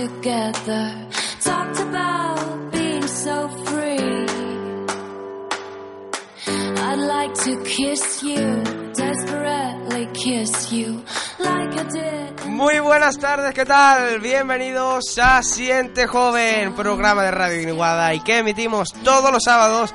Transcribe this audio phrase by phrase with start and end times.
[0.00, 1.08] Together
[1.40, 4.26] talked about being so free.
[6.46, 8.62] I'd like to kiss you,
[8.94, 11.02] desperately kiss you,
[11.38, 11.60] like.
[12.46, 14.20] Muy buenas tardes, ¿qué tal?
[14.20, 19.94] Bienvenidos a Siente Joven, programa de Radio Iniguada y que emitimos todos los sábados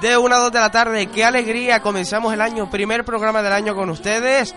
[0.00, 1.06] de 1 a 2 de la tarde.
[1.06, 1.80] ¡Qué alegría!
[1.80, 4.54] Comenzamos el año, primer programa del año con ustedes.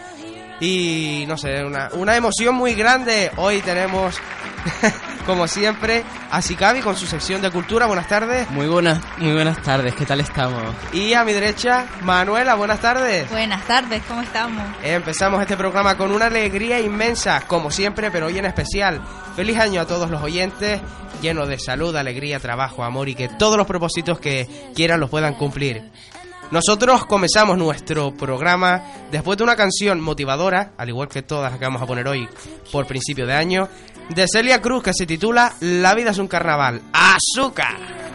[0.59, 3.31] Y no sé, una, una emoción muy grande.
[3.37, 4.19] Hoy tenemos
[5.25, 7.85] como siempre, a Sikabi con su sección de cultura.
[7.85, 8.49] Buenas tardes.
[8.49, 9.93] Muy buenas, muy buenas tardes.
[9.95, 10.63] ¿Qué tal estamos?
[10.93, 12.55] Y a mi derecha, Manuela.
[12.55, 13.29] Buenas tardes.
[13.29, 14.01] Buenas tardes.
[14.07, 14.63] ¿Cómo estamos?
[14.83, 19.01] Empezamos este programa con una alegría inmensa, como siempre, pero hoy en especial.
[19.35, 20.81] Feliz año a todos los oyentes,
[21.21, 25.35] lleno de salud, alegría, trabajo, amor y que todos los propósitos que quieran los puedan
[25.35, 25.83] cumplir.
[26.49, 28.81] Nosotros comenzamos nuestro programa
[29.11, 32.27] después de una canción motivadora, al igual que todas las que vamos a poner hoy
[32.71, 33.67] por principio de año,
[34.09, 36.81] de Celia Cruz que se titula La vida es un carnaval.
[36.93, 38.06] ¡Azúcar!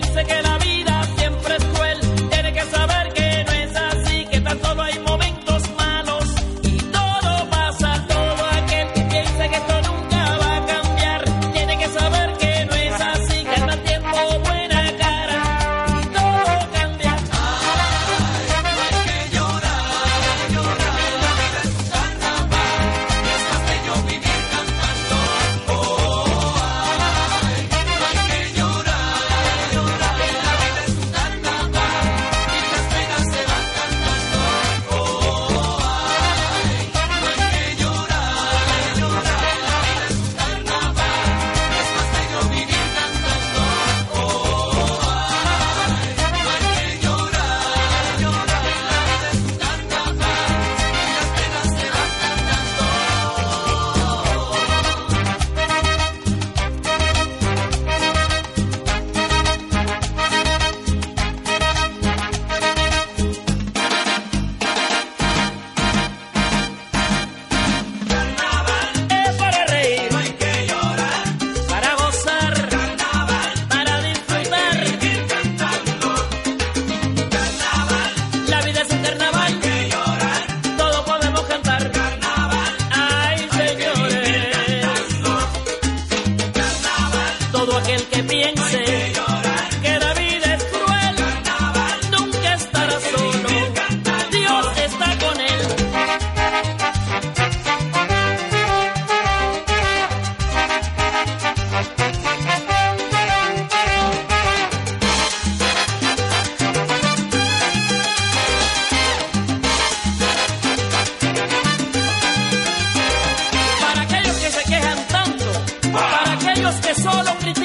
[0.00, 0.51] piense que la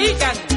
[0.08, 0.47] We Rican.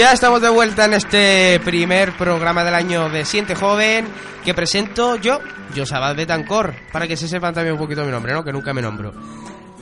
[0.00, 4.06] Ya estamos de vuelta en este primer programa del año de Siente Joven
[4.42, 5.40] que presento yo,
[5.76, 8.42] Josabad Betancor, para que se sepan también un poquito mi nombre, ¿no?
[8.42, 9.12] Que nunca me nombro.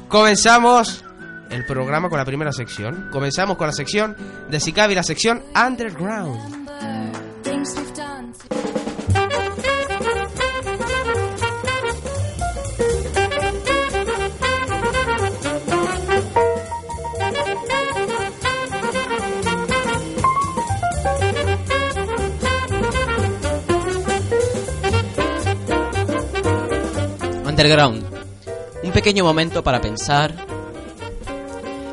[0.09, 1.05] Comenzamos
[1.51, 3.11] el programa con la primera sección.
[3.13, 4.17] Comenzamos con la sección
[4.51, 6.58] de Sicavi, la sección Underground.
[27.59, 28.05] Underground.
[28.85, 30.33] Un pequeño momento para pensar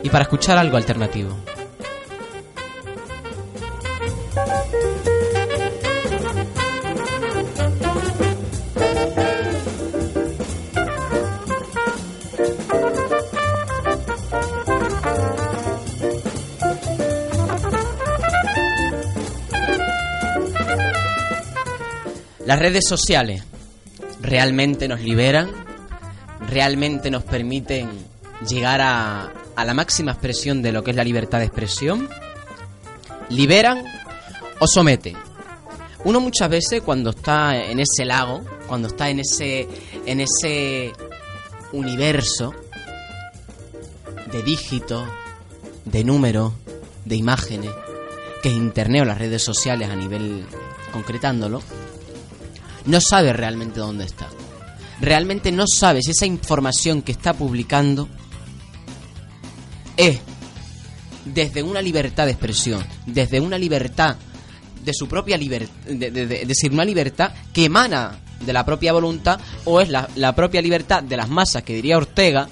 [0.03, 1.35] y para escuchar algo alternativo.
[22.45, 23.44] Las redes sociales
[24.25, 25.50] realmente nos liberan,
[26.50, 27.89] realmente nos permiten
[28.48, 32.10] llegar a, a la máxima expresión de lo que es la libertad de expresión,
[33.30, 33.83] liberan
[34.60, 35.16] o someten.
[36.04, 39.68] Uno muchas veces cuando está en ese lago, cuando está en ese
[40.06, 40.94] en ese
[41.72, 42.54] universo
[44.31, 45.04] de dígitos,
[45.86, 46.54] de números,
[47.06, 47.72] de imágenes,
[48.44, 50.45] que es internet o las redes sociales a nivel
[50.92, 51.62] concretándolo,
[52.85, 54.29] no sabe realmente dónde está.
[55.01, 58.07] Realmente no sabe si esa información que está publicando
[59.97, 60.19] es
[61.25, 64.15] desde una libertad de expresión, desde una libertad
[64.83, 66.11] de su propia libertad, de,
[66.45, 71.01] decir, una libertad que emana de la propia voluntad o es la, la propia libertad
[71.01, 72.48] de las masas, que diría Ortega,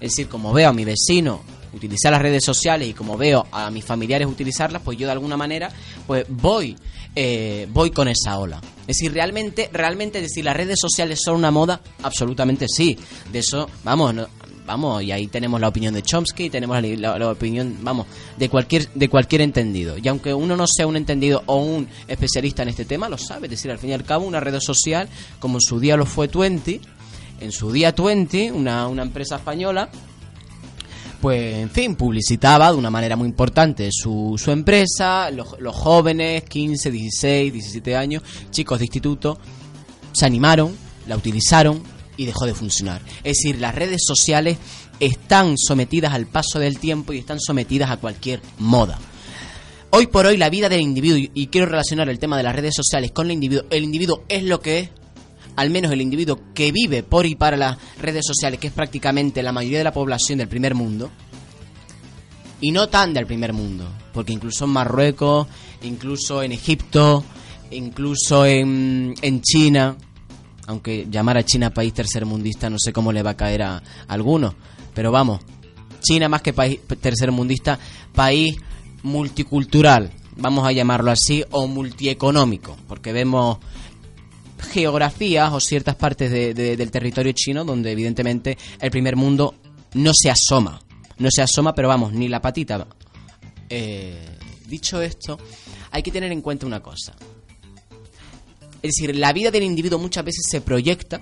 [0.00, 1.42] es decir, como veo a mi vecino
[1.72, 5.36] utilizar las redes sociales y como veo a mis familiares utilizarlas, pues yo de alguna
[5.36, 5.70] manera
[6.06, 6.76] pues voy
[7.14, 8.60] eh, voy con esa ola.
[8.86, 12.96] Es decir, realmente, realmente decir las redes sociales son una moda, absolutamente sí.
[13.32, 14.28] De eso, vamos, no-
[14.66, 18.48] vamos, y ahí tenemos la opinión de Chomsky, tenemos la, la- la opinión, vamos, de
[18.48, 19.96] cualquier, de cualquier entendido.
[19.98, 23.46] Y aunque uno no sea un entendido o un especialista en este tema, lo sabe.
[23.46, 25.08] Es decir, al fin y al cabo, una red social,
[25.40, 26.80] como en su día lo fue Twenty,
[27.40, 29.88] en su día Twenty, una, una empresa española,
[31.26, 36.88] pues en fin, publicitaba de una manera muy importante su, empresa, los, los jóvenes, 15,
[36.88, 39.36] 16, 17 años, chicos de instituto,
[40.12, 40.76] se animaron,
[41.08, 41.82] la utilizaron
[42.16, 43.02] y dejó de funcionar.
[43.24, 44.56] Es decir, las redes sociales
[45.00, 48.96] están sometidas al paso del tiempo y están sometidas a cualquier moda.
[49.90, 52.54] Hoy por hoy la vida del individuo, y- y quiero relacionar el tema de las
[52.54, 54.90] redes sociales con el individuo, el individuo es lo que es,
[55.56, 59.42] al menos el individuo que vive por y para las redes sociales, que es prácticamente
[59.42, 61.10] la mayoría de la población del primer mundo,
[62.60, 65.46] y no tan del primer mundo, porque incluso en Marruecos,
[65.82, 67.24] incluso en Egipto,
[67.70, 69.96] incluso en, en China,
[70.66, 74.54] aunque llamar a China país tercermundista no sé cómo le va a caer a, algunos,
[74.94, 75.40] pero vamos,
[76.00, 77.78] China más que país tercermundista,
[78.14, 78.56] país
[79.02, 83.58] multicultural, vamos a llamarlo así, o multieconómico, porque vemos
[84.58, 89.54] geografías o ciertas partes de- de- del territorio chino donde evidentemente el primer mundo
[89.94, 90.80] no se asoma.
[91.18, 92.86] No se asoma, pero vamos, ni la patita.
[93.68, 95.38] Eh, dicho esto,
[95.90, 97.14] hay que tener en cuenta una cosa.
[98.82, 101.20] Es decir, la vida del individuo muchas veces se proyecta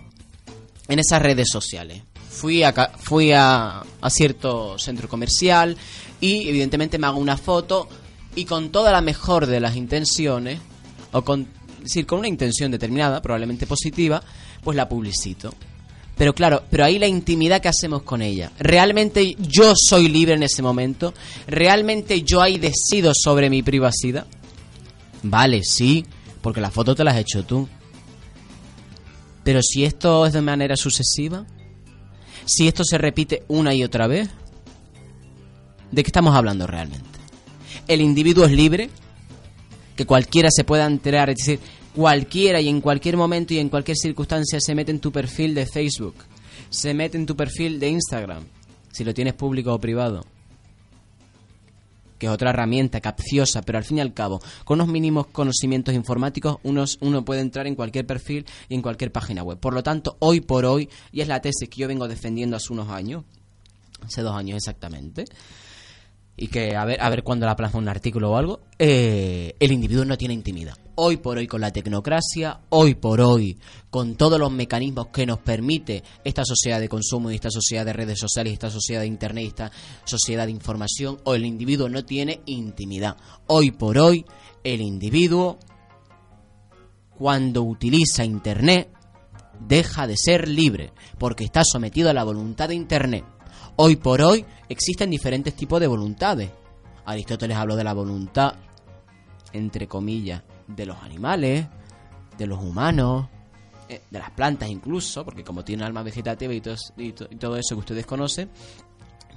[0.88, 2.03] en esas redes sociales.
[2.29, 5.76] Fui a, fui a cierto centro comercial
[6.21, 7.88] y evidentemente me hago una foto
[8.35, 10.59] y con toda la mejor de las intenciones,
[11.12, 11.47] o con,
[11.85, 14.23] es decir, con una intención determinada, probablemente positiva,
[14.62, 15.53] pues la publicito.
[16.17, 18.53] Pero claro, pero ahí la intimidad que hacemos con ella.
[18.59, 21.12] ¿Realmente yo soy libre en ese momento?
[21.47, 24.26] ¿Realmente yo ahí decido sobre mi privacidad?
[25.23, 26.07] Vale, sí,
[26.41, 27.69] porque la foto te la has hecho tú.
[29.43, 31.45] Pero si esto es de manera sucesiva,
[32.47, 34.31] si esto se repite una y otra vez,
[35.93, 37.19] ¿de qué estamos hablando realmente?
[37.88, 38.88] El individuo es libre,
[39.96, 41.60] que cualquiera se pueda enterar, es decir,
[41.94, 45.66] cualquiera y en cualquier momento y en cualquier circunstancia se mete en tu perfil de
[45.66, 46.16] Facebook,
[46.70, 48.44] se mete en tu perfil de Instagram,
[48.92, 50.24] si lo tienes público o privado
[52.18, 55.94] que es otra herramienta capciosa, pero al fin y al cabo, con unos mínimos conocimientos
[55.94, 59.58] informáticos, unos, uno puede entrar en cualquier perfil y en cualquier página web.
[59.58, 62.72] Por lo tanto, hoy por hoy, y es la tesis que yo vengo defendiendo hace
[62.72, 63.24] unos años,
[64.02, 65.24] hace dos años exactamente,
[66.37, 69.73] y que a ver, a ver cuándo la plasma un artículo o algo, eh, el
[69.73, 70.76] individuo no tiene intimidad.
[70.97, 73.59] Hoy por hoy con la tecnocracia, hoy por hoy
[73.91, 77.93] con todos los mecanismos que nos permite esta sociedad de consumo y esta sociedad de
[77.93, 79.73] redes sociales esta sociedad de internet esta
[80.05, 83.17] sociedad de información, el individuo no tiene intimidad.
[83.47, 84.25] Hoy por hoy
[84.62, 85.59] el individuo
[87.17, 88.91] cuando utiliza internet
[89.61, 93.25] deja de ser libre porque está sometido a la voluntad de internet.
[93.76, 96.50] Hoy por hoy existen diferentes tipos de voluntades.
[97.04, 98.54] Aristóteles habló de la voluntad,
[99.52, 101.66] entre comillas, de los animales,
[102.38, 103.28] de los humanos,
[103.88, 107.37] eh, de las plantas incluso, porque como tiene alma vegetativa y todo, y to- y
[107.37, 108.49] todo eso que ustedes conocen.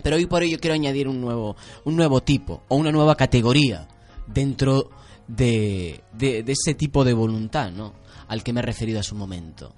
[0.04, 3.16] Pero hoy por hoy yo quiero añadir un nuevo, un nuevo tipo o una nueva
[3.16, 3.88] categoría
[4.28, 4.92] dentro
[5.28, 7.94] de, de, de ese tipo de voluntad, ¿no?
[8.28, 9.74] Al que me he referido hace un momento.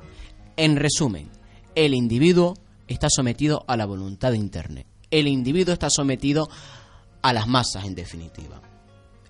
[0.57, 1.29] En resumen,
[1.73, 2.53] el individuo
[2.89, 4.87] está sometido a la voluntad de Internet.
[5.11, 6.49] El individuo está sometido
[7.21, 8.61] a las masas, en definitiva.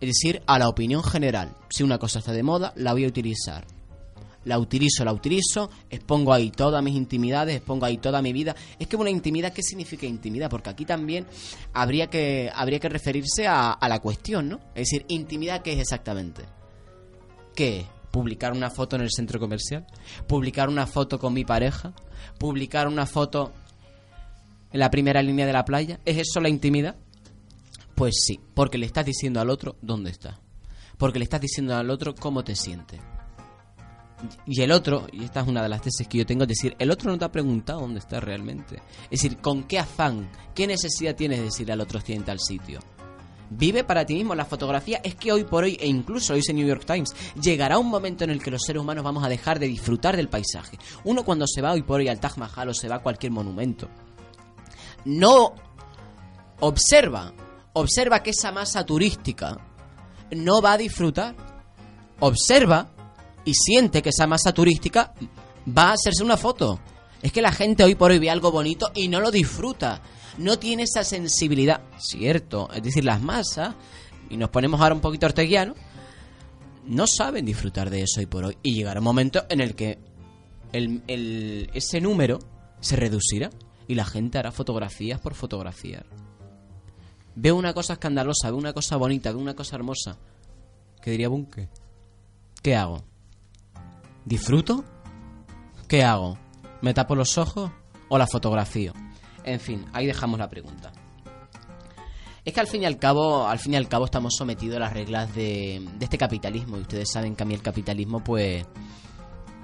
[0.01, 1.55] Es decir, a la opinión general.
[1.69, 3.65] Si una cosa está de moda, la voy a utilizar.
[4.45, 8.55] La utilizo, la utilizo, expongo ahí todas mis intimidades, expongo ahí toda mi vida.
[8.79, 10.49] Es que una intimidad, ¿qué significa intimidad?
[10.49, 11.27] Porque aquí también
[11.73, 14.59] habría que, habría que referirse a, a la cuestión, ¿no?
[14.73, 16.43] Es decir, intimidad, ¿qué es exactamente?
[17.53, 17.98] ¿Qué es?
[18.11, 19.85] ¿Publicar una foto en el centro comercial?
[20.27, 21.93] ¿Publicar una foto con mi pareja?
[22.37, 23.53] ¿Publicar una foto
[24.71, 25.99] en la primera línea de la playa?
[26.05, 26.95] ¿Es eso la intimidad?
[27.95, 30.39] Pues sí, porque le estás diciendo al otro dónde está.
[30.97, 32.99] Porque le estás diciendo al otro cómo te sientes.
[34.45, 36.75] Y el otro, y esta es una de las tesis que yo tengo, es decir,
[36.79, 38.81] el otro no te ha preguntado dónde está realmente.
[39.03, 42.39] Es decir, con qué afán, qué necesidad tienes de decirle al otro estoy en tal
[42.39, 42.79] sitio.
[43.49, 45.01] Vive para ti mismo la fotografía.
[45.03, 48.23] Es que hoy por hoy, e incluso lo dice New York Times, llegará un momento
[48.23, 50.77] en el que los seres humanos vamos a dejar de disfrutar del paisaje.
[51.03, 53.31] Uno cuando se va hoy por hoy al Taj Mahal o se va a cualquier
[53.31, 53.89] monumento,
[55.05, 55.53] no
[56.59, 57.33] observa,
[57.73, 59.57] observa que esa masa turística
[60.31, 61.35] no va a disfrutar.
[62.19, 62.89] Observa
[63.45, 65.13] y siente que esa masa turística
[65.65, 66.79] va a hacerse una foto.
[67.21, 70.01] Es que la gente hoy por hoy ve algo bonito y no lo disfruta.
[70.39, 71.81] No tiene esa sensibilidad.
[71.99, 72.69] Cierto.
[72.73, 73.75] Es decir, las masas,
[74.29, 75.75] y nos ponemos ahora un poquito orteguiano,
[76.85, 78.57] no saben disfrutar de eso hoy por hoy.
[78.63, 79.99] Y llegará un momento en el que
[80.71, 82.39] ese número
[82.79, 83.49] se reducirá
[83.87, 86.05] y la gente hará fotografías por fotografiar.
[87.35, 90.17] Veo una cosa escandalosa, veo una cosa bonita, veo una cosa hermosa.
[91.01, 91.69] ¿Qué diría Bunke?
[92.61, 93.03] ¿Qué hago?
[94.25, 94.83] ¿Disfruto?
[95.87, 96.37] ¿Qué hago?
[96.81, 97.71] ¿Me tapo los ojos
[98.09, 98.93] o la fotografío?
[99.49, 100.91] En fin, ahí dejamos la pregunta.
[102.45, 104.79] Es que al fin y al cabo, al fin y al cabo estamos sometidos a
[104.79, 108.65] las reglas de, de este capitalismo y ustedes saben que a mí el capitalismo pues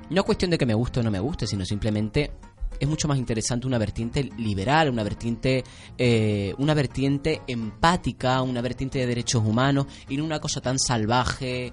[0.09, 2.31] no es cuestión de que me guste o no me guste, sino simplemente
[2.79, 5.63] es mucho más interesante una vertiente liberal, una vertiente,
[5.97, 11.71] eh, una vertiente empática, una vertiente de derechos humanos y no una cosa tan salvaje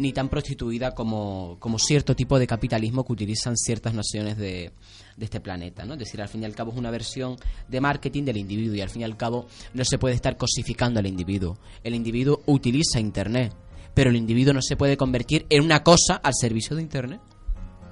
[0.00, 4.72] ni tan prostituida como, como cierto tipo de capitalismo que utilizan ciertas naciones de,
[5.16, 5.92] de este planeta, ¿no?
[5.94, 7.36] Es decir, al fin y al cabo es una versión
[7.68, 11.00] de marketing del individuo y al fin y al cabo no se puede estar cosificando
[11.00, 11.58] al individuo.
[11.84, 13.54] El individuo utiliza Internet,
[13.94, 17.20] pero el individuo no se puede convertir en una cosa al servicio de Internet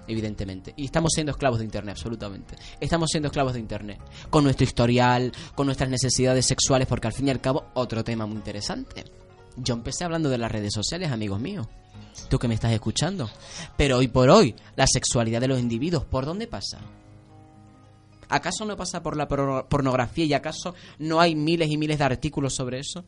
[0.09, 0.73] evidentemente.
[0.77, 2.57] Y estamos siendo esclavos de Internet, absolutamente.
[2.81, 4.01] Estamos siendo esclavos de Internet.
[4.31, 8.25] Con nuestro historial, con nuestras necesidades sexuales, porque al fin y al cabo, otro tema
[8.25, 9.05] muy interesante.
[9.57, 11.67] Yo empecé hablando de las redes sociales, amigos míos.
[12.29, 13.31] Tú que me estás escuchando.
[13.77, 16.79] Pero hoy por hoy, la sexualidad de los individuos, ¿por dónde pasa?
[18.29, 22.05] ¿Acaso no pasa por la por- pornografía y acaso no hay miles y miles de
[22.05, 23.05] artículos sobre eso?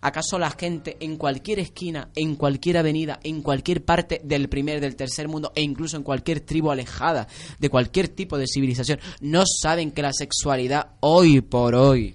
[0.00, 4.96] ¿Acaso la gente en cualquier esquina, en cualquier avenida, en cualquier parte del primer, del
[4.96, 7.26] tercer mundo e incluso en cualquier tribu alejada
[7.58, 12.14] de cualquier tipo de civilización no saben que la sexualidad hoy por hoy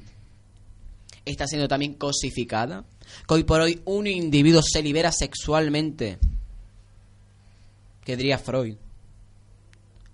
[1.26, 2.86] está siendo también cosificada?
[3.28, 6.20] Que hoy por hoy un individuo se libera sexualmente,
[8.04, 8.76] que diría Freud,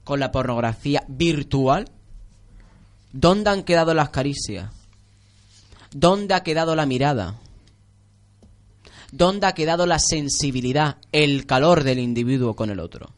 [0.03, 1.89] con la pornografía virtual.
[3.11, 4.71] ¿Dónde han quedado las caricias?
[5.91, 7.39] ¿Dónde ha quedado la mirada?
[9.11, 13.13] ¿Dónde ha quedado la sensibilidad, el calor del individuo con el otro?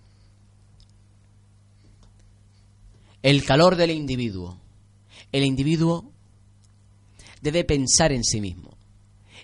[3.24, 4.60] El calor del individuo.
[5.32, 6.12] El individuo
[7.42, 8.67] debe pensar en sí mismo.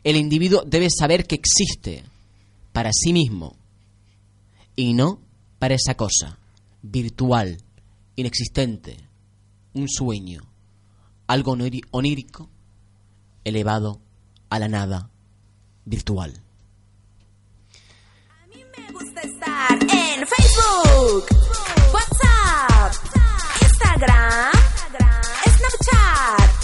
[0.03, 2.03] El individuo debe saber que existe
[2.71, 3.55] para sí mismo
[4.75, 5.19] y no
[5.59, 6.37] para esa cosa
[6.81, 7.57] virtual,
[8.15, 8.97] inexistente,
[9.73, 10.41] un sueño,
[11.27, 11.55] algo
[11.91, 12.49] onírico
[13.43, 14.01] elevado
[14.49, 15.09] a la nada
[15.85, 16.33] virtual.
[18.77, 21.25] Me gusta estar en Facebook,
[21.93, 22.93] WhatsApp,
[23.61, 24.51] Instagram,
[25.55, 26.62] Snapchat,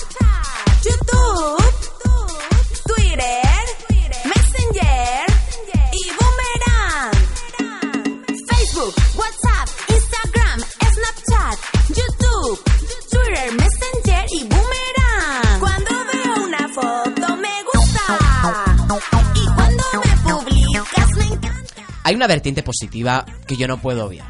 [22.20, 24.28] una vertiente positiva que yo no puedo obviar.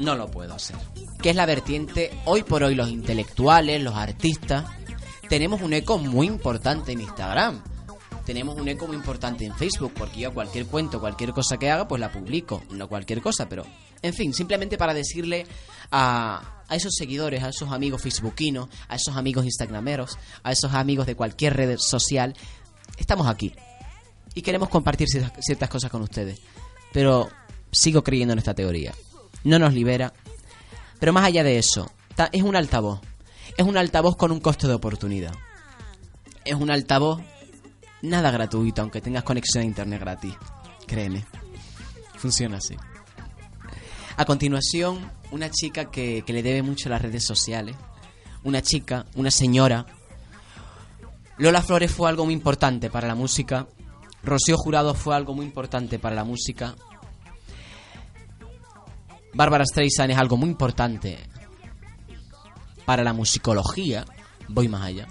[0.00, 0.76] No lo puedo hacer.
[1.22, 4.64] Que es la vertiente, hoy por hoy los intelectuales, los artistas,
[5.28, 7.62] tenemos un eco muy importante en Instagram.
[8.26, 11.86] Tenemos un eco muy importante en Facebook, porque yo cualquier cuento, cualquier cosa que haga,
[11.86, 12.64] pues la publico.
[12.70, 13.64] No cualquier cosa, pero...
[14.02, 15.46] En fin, simplemente para decirle
[15.92, 21.06] a, a esos seguidores, a esos amigos facebookinos, a esos amigos instagrameros, a esos amigos
[21.06, 22.34] de cualquier red social,
[22.98, 23.54] estamos aquí
[24.34, 26.40] y queremos compartir ciertas, cosas con ustedes.
[26.92, 27.28] Pero
[27.70, 28.94] sigo creyendo en esta teoría.
[29.44, 30.12] No nos libera.
[30.98, 31.90] Pero más allá de eso,
[32.32, 33.00] es un altavoz.
[33.56, 35.34] Es un altavoz con un coste de oportunidad.
[36.44, 37.20] Es un altavoz
[38.02, 40.34] nada gratuito, aunque tengas conexión a internet gratis.
[40.86, 41.24] Créeme.
[42.16, 42.76] Funciona así.
[44.16, 47.76] A continuación, una chica que, que le debe mucho a las redes sociales.
[48.44, 49.86] Una chica, una señora.
[51.38, 53.66] Lola Flores fue algo muy importante para la música.
[54.22, 56.76] Rocío Jurado fue algo muy importante para la música.
[59.34, 61.18] Bárbara Streisand es algo muy importante
[62.84, 64.04] para la musicología.
[64.48, 65.08] Voy más allá.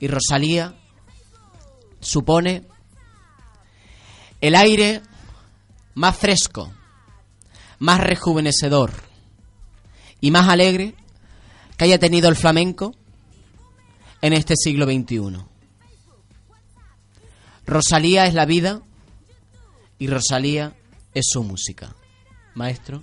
[0.00, 0.74] Y Rosalía
[2.00, 2.66] supone
[4.40, 5.02] el aire
[5.94, 6.72] más fresco,
[7.78, 8.92] más rejuvenecedor
[10.20, 10.94] y más alegre
[11.76, 12.94] que haya tenido el flamenco
[14.20, 15.53] en este siglo XXI.
[17.66, 18.82] Rosalía es la vida
[19.98, 20.74] y Rosalía
[21.14, 21.94] es su música.
[22.54, 23.02] Maestro.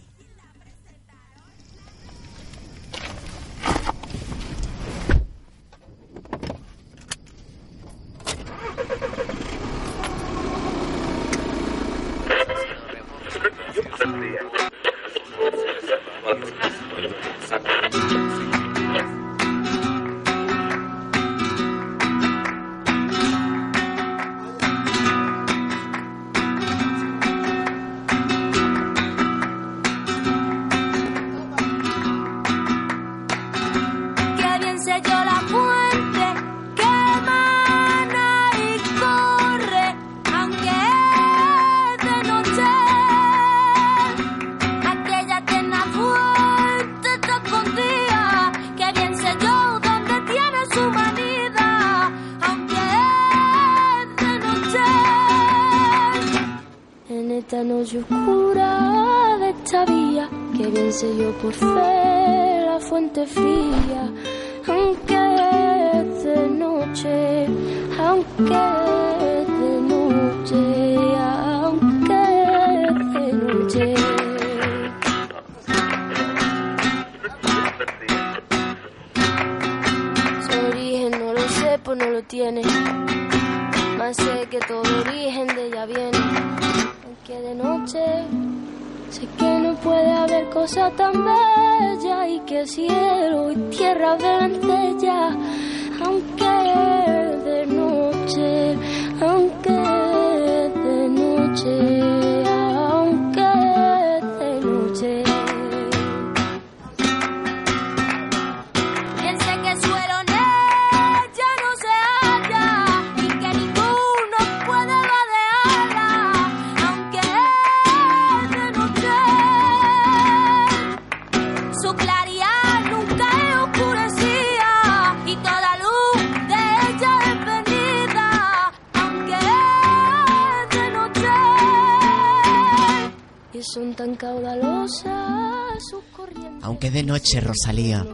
[136.92, 138.06] Es de noche, Rosalía.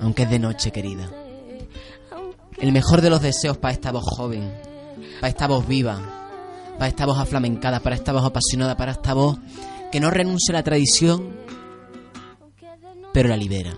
[0.00, 1.10] Aunque es de noche, querida.
[2.58, 4.50] El mejor de los deseos para esta voz joven,
[5.20, 6.00] para esta voz viva,
[6.78, 9.38] para esta voz aflamencada, para esta voz apasionada, para esta voz
[9.90, 11.36] que no renuncia a la tradición,
[13.12, 13.76] pero la libera.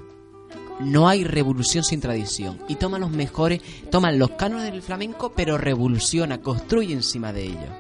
[0.79, 2.61] No hay revolución sin tradición.
[2.69, 7.71] Y toma los mejores, toman los cánones del flamenco, pero revoluciona, construye encima de ellos.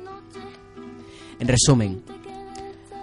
[1.39, 2.03] En resumen,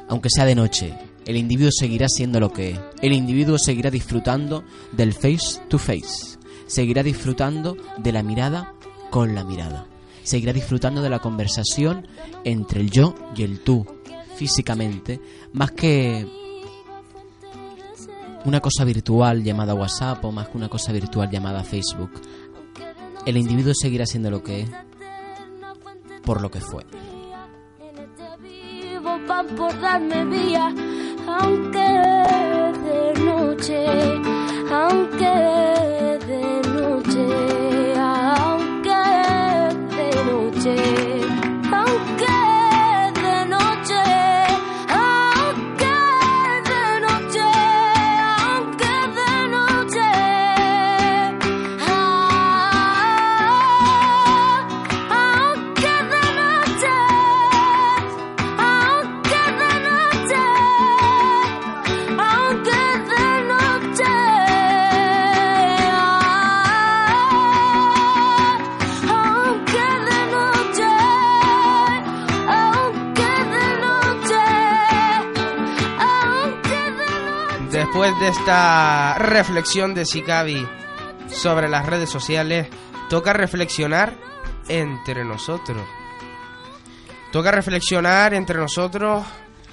[0.09, 2.79] aunque sea de noche, el individuo seguirá siendo lo que es.
[3.01, 6.37] El individuo seguirá disfrutando del face to face.
[6.67, 8.73] Seguirá disfrutando de la mirada
[9.09, 9.85] con la mirada.
[10.23, 12.07] Seguirá disfrutando de la conversación
[12.43, 13.85] entre el yo y el tú,
[14.35, 15.19] físicamente,
[15.53, 16.27] más que
[18.45, 22.11] una cosa virtual llamada WhatsApp o más que una cosa virtual llamada Facebook.
[23.25, 24.69] El individuo seguirá siendo lo que es
[26.23, 26.85] por lo que fue.
[31.27, 31.89] Aunque
[32.85, 33.85] de noche,
[34.71, 35.33] aunque
[36.27, 36.41] de
[36.73, 37.27] noche,
[78.21, 80.67] de esta reflexión de Sikabi
[81.27, 82.67] sobre las redes sociales,
[83.09, 84.13] toca reflexionar
[84.67, 85.81] entre nosotros.
[87.31, 89.25] Toca reflexionar entre nosotros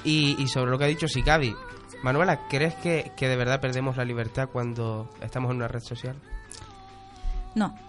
[0.02, 1.54] y, sobre lo que ha dicho Sikabi.
[2.02, 6.16] Manuela, ¿crees que de verdad perdemos la libertad cuando estamos en una red social?
[7.54, 7.87] No.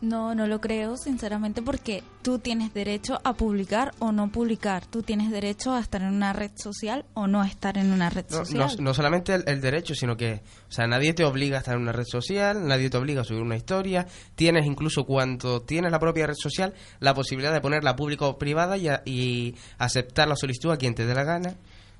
[0.00, 4.84] No, no lo creo, sinceramente, porque tú tienes derecho a publicar o no publicar.
[4.84, 8.26] Tú tienes derecho a estar en una red social o no estar en una red
[8.30, 8.76] No, no, social.
[8.80, 11.82] no solamente el, el derecho, sino que, o sea, nadie te obliga a estar en
[11.82, 14.06] una red social, nadie te obliga a subir una historia.
[14.34, 18.76] Tienes incluso cuando tienes la propia red social la posibilidad de ponerla pública o privada
[18.76, 21.54] y, a- y aceptar la solicitud a quien te dé la gana.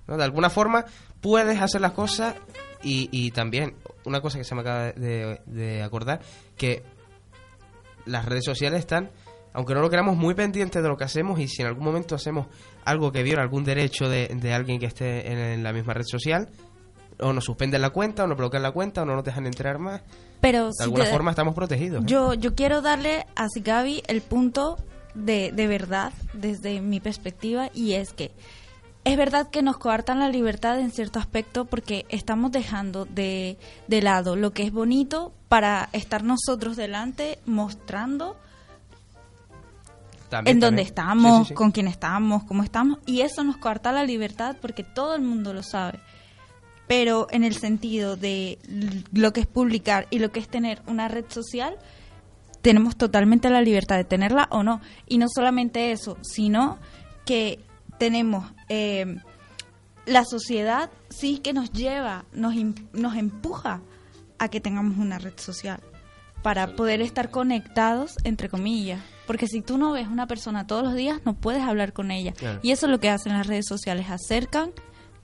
[0.07, 0.17] ¿no?
[0.19, 0.85] De alguna forma
[1.23, 2.35] puedes hacer las cosas
[2.83, 6.21] y, y también una cosa que se me acaba de, de acordar
[6.59, 6.83] que
[8.07, 9.11] las redes sociales están,
[9.53, 12.15] aunque no lo queramos, muy pendientes de lo que hacemos y si en algún momento
[12.15, 12.47] hacemos
[12.85, 16.05] algo que viola algún derecho de, de alguien que esté en, en la misma red
[16.07, 16.49] social,
[17.21, 19.79] o nos suspenden la cuenta, o nos bloquean la cuenta, o no nos dejan entrar
[19.79, 20.03] más.
[20.41, 22.03] Pero De si alguna te- forma estamos protegidos.
[22.03, 22.07] ¿eh?
[22.09, 24.77] yo, yo quiero darle a Sigabi el punto
[25.15, 28.33] de, de verdad desde mi perspectiva y es que
[29.05, 34.03] es verdad que nos coartan la libertad en cierto aspecto porque estamos dejando de, de
[34.03, 38.37] lado lo que es bonito para estar nosotros delante mostrando
[40.31, 41.55] También, en dónde estamos, Sí, sí, sí.
[41.55, 45.53] con quién estamos, cómo estamos, y eso nos coarta la libertad porque todo el mundo
[45.53, 46.01] lo sabe.
[46.87, 48.59] Pero en el sentido de
[49.13, 51.77] lo que es publicar y lo que es tener una red social,
[52.61, 54.81] tenemos totalmente la libertad de tenerla o no.
[55.07, 56.79] Y no solamente eso, sino
[57.25, 57.59] que
[57.99, 59.17] tenemos eh,
[60.07, 62.55] la sociedad sí que nos lleva, nos,
[62.93, 63.81] nos empuja
[64.39, 65.81] a que tengamos una red social
[66.43, 69.01] para poder estar conectados, entre comillas.
[69.27, 72.33] Porque si tú no ves una persona todos los días, no puedes hablar con ella.
[72.33, 72.61] Claro.
[72.63, 74.73] Y eso es lo que hacen las redes sociales, acercan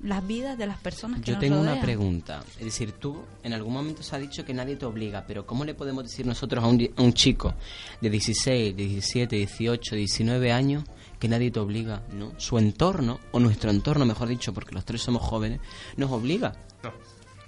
[0.02, 2.42] las vidas de las personas que Yo nos tengo una pregunta.
[2.58, 5.66] Es decir, tú en algún momento se ha dicho que nadie te obliga, pero ¿cómo
[5.66, 7.52] le podemos decir nosotros a un, a un chico
[8.00, 10.84] de 16, 17, 18, 19 años
[11.20, 12.02] que nadie te obliga?
[12.12, 12.32] ¿no?
[12.38, 15.60] Su entorno, o nuestro entorno, mejor dicho, porque los tres somos jóvenes,
[15.96, 16.54] nos obliga.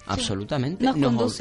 [0.07, 0.85] Absolutamente.
[0.85, 0.97] Nos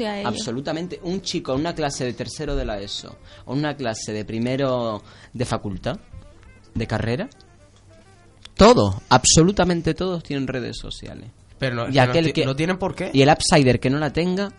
[0.06, 0.28] a ello.
[0.28, 0.98] Absolutamente.
[1.02, 5.02] Un chico en una clase de tercero de la ESO o una clase de primero
[5.32, 5.98] de facultad,
[6.74, 7.28] de carrera,
[8.56, 11.30] todos, absolutamente todos tienen redes sociales.
[11.58, 13.10] Pero no, Y que no aquel que- no tienen por qué.
[13.12, 14.52] Y el upsider que no la tenga,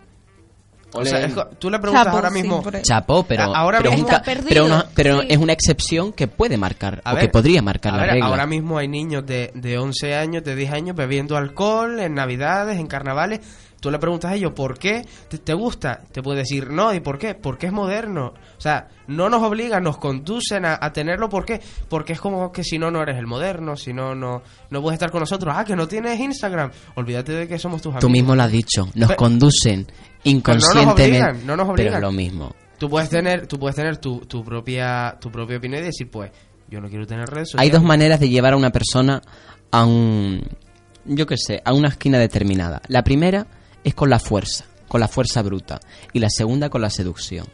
[0.94, 2.64] O sea, es tú le preguntas Chapo, ahora mismo...
[2.84, 5.28] chapó, pero, A- ahora pero, es mismo- un pero una- pero sí.
[5.30, 8.12] es una excepción que puede marcar A o ver, que podría marcar a la ver,
[8.14, 8.28] regla.
[8.28, 12.78] Ahora mismo hay niños de, de 11 años, de 10 años bebiendo alcohol en Navidades,
[12.80, 13.42] en carnavales.
[13.84, 16.00] Tú le preguntas a ellos, ¿por qué te, te gusta?
[16.10, 17.36] Te puede decir, no, ¿y por qué?
[17.36, 18.28] Porque es moderno.
[18.58, 21.28] O sea, no nos obligan, nos conducen a, a tenerlo.
[21.28, 21.60] ¿Por qué?
[21.90, 24.96] Porque es como que si no, no eres el moderno, si no, no, no puedes
[24.96, 25.54] estar con nosotros.
[25.54, 26.72] Ah, que no tienes Instagram.
[26.96, 28.00] Olvídate de que somos tus amigos.
[28.00, 29.86] Tú mismo lo has dicho, nos conducen
[30.24, 31.04] inconscientemente.
[31.04, 31.96] obligan, no nos Pero obligan.
[31.96, 32.56] es lo mismo.
[32.78, 36.32] Tú puedes tener, tú puedes tener tu, tu propia, tu propia opinión y decir, pues,
[36.70, 37.70] yo no quiero tener redes sociales.
[37.70, 39.22] Hay dos maneras de llevar a una persona
[39.72, 40.42] a un,
[41.04, 42.82] yo qué sé, a una esquina determinada.
[42.88, 43.46] La primera
[43.84, 45.80] es con la fuerza, con la fuerza bruta,
[46.14, 47.48] y la segunda con la seducción.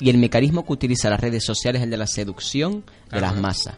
[0.00, 3.36] Y el mecanismo que utiliza las redes sociales es el de la seducción de las
[3.36, 3.74] masas.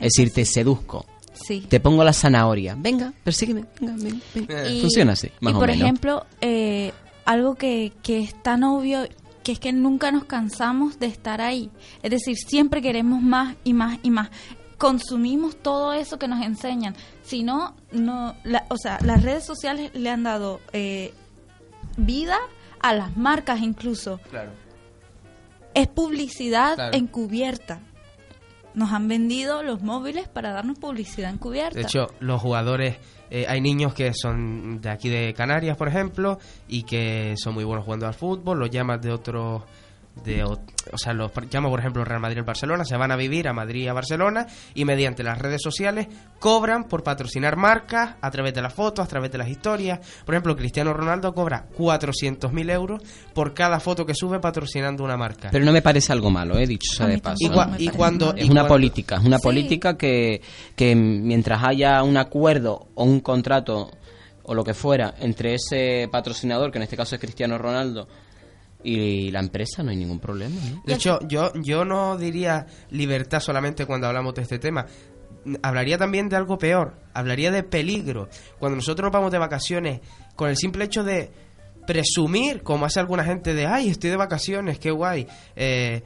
[0.00, 1.66] Es decir, te seduzco, Sí.
[1.68, 2.74] te pongo la zanahoria.
[2.78, 3.64] Venga, persígueme.
[3.80, 4.68] Venga, venga, venga.
[4.68, 5.82] Y- Funciona así, más y o por menos.
[5.82, 6.92] ejemplo, eh,
[7.26, 9.06] algo que, que es tan obvio,
[9.42, 11.70] que es que nunca nos cansamos de estar ahí.
[12.02, 14.30] Es decir, siempre queremos más y más y más.
[14.78, 16.94] Consumimos todo eso que nos enseñan.
[17.22, 21.12] Si no, no la- o sea, las redes sociales le han dado eh,
[21.96, 22.36] vida
[22.80, 24.18] a las marcas incluso.
[24.30, 24.50] Claro.
[25.74, 26.96] Es publicidad Claro.
[26.96, 27.80] encubierta.
[28.74, 31.74] Nos han vendido los móviles para darnos publicidad encubierta.
[31.78, 32.96] De hecho, los jugadores,
[33.30, 37.64] eh, hay niños que son de aquí de Canarias, por ejemplo, y que son muy
[37.64, 39.62] buenos jugando al fútbol, los llamas de otros,
[40.24, 40.52] de, o,
[40.92, 43.46] o sea, los llama por ejemplo Real Madrid y el Barcelona, se van a vivir
[43.48, 46.08] a Madrid y a Barcelona y mediante las redes sociales
[46.40, 50.00] cobran por patrocinar marcas a través de las fotos, a través de las historias.
[50.24, 53.02] Por ejemplo, Cristiano Ronaldo cobra 400.000 euros
[53.34, 55.48] por cada foto que sube patrocinando una marca.
[55.52, 57.36] Pero no me parece algo malo, he dicho sea de paso.
[57.40, 58.34] y, cua- cuando.
[58.34, 59.42] Es y una cuando- política, es una Sí.
[59.42, 60.40] política que,
[60.74, 63.90] que mientras haya un acuerdo o un contrato
[64.44, 68.06] o lo que fuera entre ese patrocinador, que en este caso es Cristiano Ronaldo,
[68.86, 70.54] y la empresa, no hay ningún problema.
[70.84, 74.86] De hecho, yo, yo no diría libertad solamente cuando hablamos de este tema.
[75.60, 76.94] Hablaría también de algo peor.
[77.12, 78.28] Hablaría de peligro.
[78.60, 80.00] Cuando nosotros nos vamos de vacaciones,
[80.36, 81.32] con el simple hecho de
[81.84, 85.26] presumir, como hace alguna gente, de, ay, estoy de vacaciones, qué guay.
[85.56, 86.04] eh,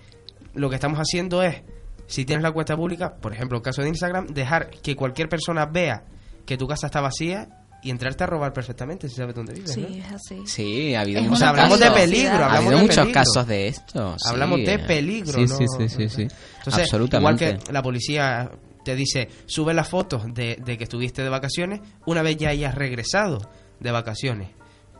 [0.54, 1.62] lo que estamos haciendo es,
[2.06, 5.66] si tienes la cuenta pública, por ejemplo, el caso de Instagram, dejar que cualquier persona
[5.66, 6.04] vea
[6.46, 9.72] que tu casa está vacía y entrarte a robar perfectamente si sabes dónde vives.
[9.72, 9.88] Sí, ¿no?
[9.96, 10.42] es así.
[10.46, 12.00] Sí, ha habido muchos sea, hablamos de casos.
[12.00, 13.20] peligro, Ha Ha hablamos habido de muchos peligro.
[13.20, 14.14] casos de esto.
[14.18, 14.28] sí.
[14.28, 15.56] Hablamos de peligro, Sí, ¿no?
[15.56, 16.22] sí, sí, sí, sí.
[16.58, 17.44] Entonces, Absolutamente.
[17.44, 18.50] igual que la policía
[18.84, 22.74] te dice, sube las fotos de, de que estuviste de vacaciones una vez ya hayas
[22.74, 24.48] regresado de vacaciones,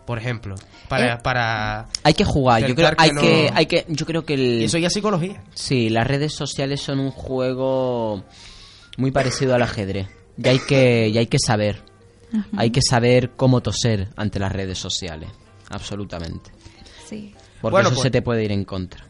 [0.07, 0.55] por ejemplo,
[0.89, 1.15] para...
[1.15, 4.25] Eh, para Hay que jugar, yo creo, que hay no- que, hay que, yo creo
[4.25, 5.43] que el, y eso ya es psicología.
[5.55, 8.25] Sí, las redes sociales son un juego
[8.97, 10.09] muy parecido al ajedrez.
[10.43, 11.83] Y hay que, y hay que saber.
[12.57, 15.31] Hay que saber cómo toser ante las redes sociales.
[15.69, 16.51] Absolutamente.
[17.07, 17.35] Sí.
[17.61, 19.05] Porque Bueno, eso pues- se te puede ir en contra.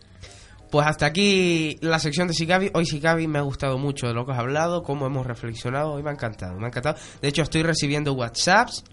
[0.70, 2.70] Pues hasta aquí la sección de Sicavi.
[2.74, 5.92] Hoy Sicavi me ha gustado mucho de lo que has hablado, cómo hemos reflexionado.
[5.94, 6.96] Hoy me ha encantado, me ha encantado.
[7.20, 8.84] De hecho, estoy recibiendo WhatsApps.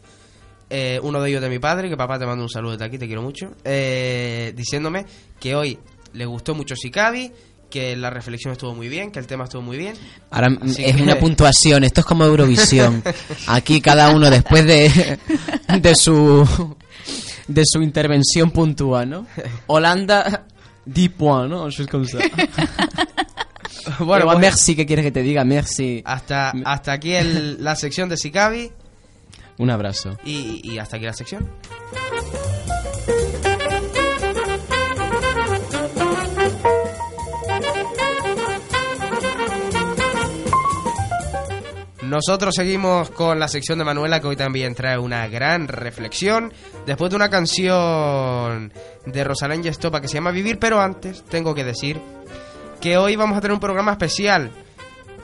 [0.69, 2.97] eh, uno de ellos de mi padre, que papá te mando un saludo desde aquí,
[2.97, 3.51] te quiero mucho.
[3.63, 5.05] eh, diciéndome
[5.39, 5.79] que hoy
[6.13, 7.31] le gustó mucho Sicavi,
[7.69, 9.95] que la reflexión estuvo muy bien, que el tema estuvo muy bien.
[10.32, 13.03] Ahora mm, Así es que- una puntuación, esto es como Eurovisión.
[13.47, 15.19] Aquí cada uno después de,
[15.82, 16.75] de su
[17.47, 19.25] de su intervención puntúa, ¿no?
[19.67, 20.45] Holanda
[20.86, 21.67] 10 points, ¿no?
[21.67, 22.06] Es como
[23.99, 25.43] Bueno, pues, merci, ¿qué quieres que te diga?
[25.45, 26.01] Merci.
[26.06, 28.71] hasta, hasta aquí el- la sección de Sicavi
[29.58, 30.17] Un abrazo.
[30.25, 31.49] y, y hasta aquí la sección.
[42.07, 46.53] Nosotros seguimos con la sección de Manuela que hoy también trae una gran reflexión.
[46.85, 48.71] Después de una canción
[49.05, 51.99] de Rosalén y Estopa que se llama Vivir, pero antes tengo que decir
[52.79, 54.51] que hoy vamos a tener un programa especial.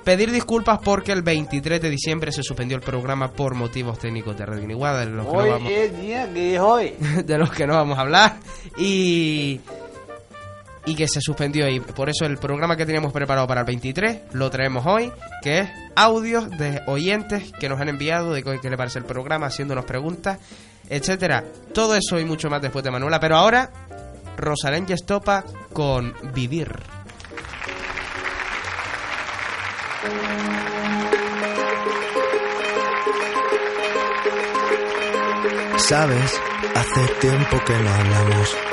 [0.03, 4.45] Pedir disculpas porque el 23 de diciembre se suspendió el programa por motivos técnicos de
[4.45, 6.95] Radio Iniguada, de los que no vamos, es día que es hoy.
[7.25, 8.39] de los que no vamos a hablar
[8.77, 9.61] y
[10.85, 14.33] y que se suspendió y por eso el programa que teníamos preparado para el 23
[14.33, 18.77] lo traemos hoy, que es audios de oyentes que nos han enviado de qué le
[18.77, 20.39] parece el programa, haciéndonos preguntas,
[20.89, 21.43] etcétera.
[21.73, 23.71] Todo eso y mucho más después de Manuela, pero ahora
[24.37, 26.71] Rosalén y Estopa con Vivir.
[35.77, 36.41] Sabes,
[36.75, 38.72] hace tiempo que no hablamos.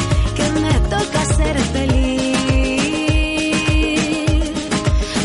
[1.11, 2.37] toca ser feliz.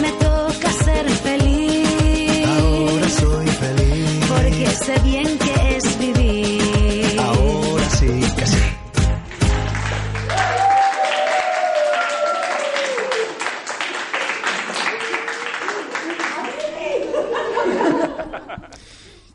[0.00, 2.46] Me toca ser feliz.
[2.46, 4.24] ahora soy feliz.
[4.28, 7.20] Porque sé bien que es vivir.
[7.20, 8.58] Ahora sí que sí.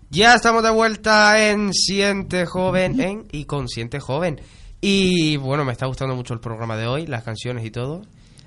[0.09, 4.41] Ya estamos de vuelta en Siente Joven, en y Consciente Joven.
[4.81, 8.01] Y bueno, me está gustando mucho el programa de hoy, las canciones y todo.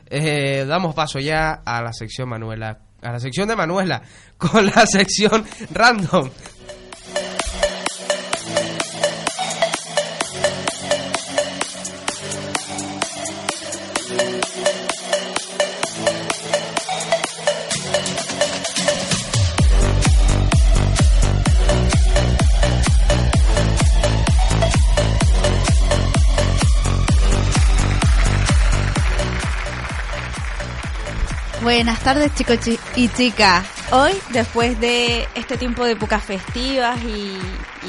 [0.07, 4.03] Eh, damos paso ya a la sección Manuela, a la sección de Manuela,
[4.37, 6.29] con la sección random.
[31.65, 33.65] Buenas tardes chicos chi- y chicas.
[33.91, 37.39] Hoy, después de este tiempo de épocas festivas y,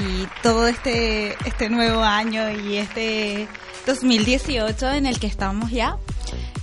[0.01, 3.47] y todo este, este nuevo año y este
[3.85, 5.97] 2018 en el que estamos ya,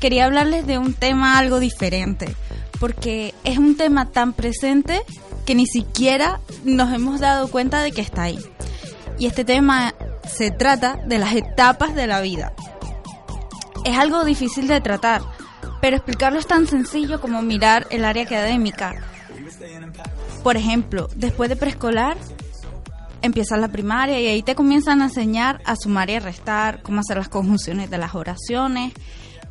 [0.01, 2.35] quería hablarles de un tema algo diferente,
[2.81, 5.03] porque es un tema tan presente
[5.45, 8.39] que ni siquiera nos hemos dado cuenta de que está ahí.
[9.19, 9.95] Y este tema
[10.27, 12.55] se trata de las etapas de la vida.
[13.85, 15.21] Es algo difícil de tratar,
[15.83, 18.95] pero explicarlo es tan sencillo como mirar el área académica.
[20.45, 22.17] Por ejemplo, después de preescolar
[23.21, 27.01] empieza la primaria y ahí te comienzan a enseñar a sumar y a restar, cómo
[27.01, 28.93] hacer las conjunciones de las oraciones,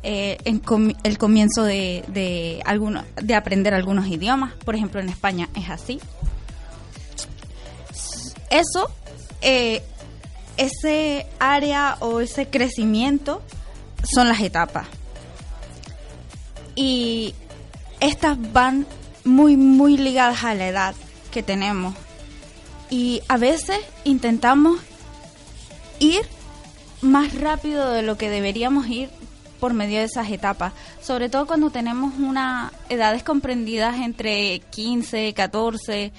[0.02, 0.62] eh, en
[1.04, 4.54] el comienzo de, de, alguno- de aprender algunos idiomas.
[4.64, 6.00] Por ejemplo, en España es así.
[8.48, 8.90] Eso,
[9.42, 9.82] eh,
[10.56, 13.42] ese área o ese crecimiento
[14.14, 14.86] son las etapas
[16.74, 17.34] y
[18.00, 18.86] estas van
[19.24, 20.94] muy muy ligadas a la edad
[21.30, 21.94] que tenemos.
[22.90, 24.80] Y a veces intentamos
[25.98, 26.22] ir
[27.00, 29.08] más rápido de lo que deberíamos ir
[29.60, 36.12] por medio de esas etapas, sobre todo cuando tenemos una edades comprendidas entre 15, 14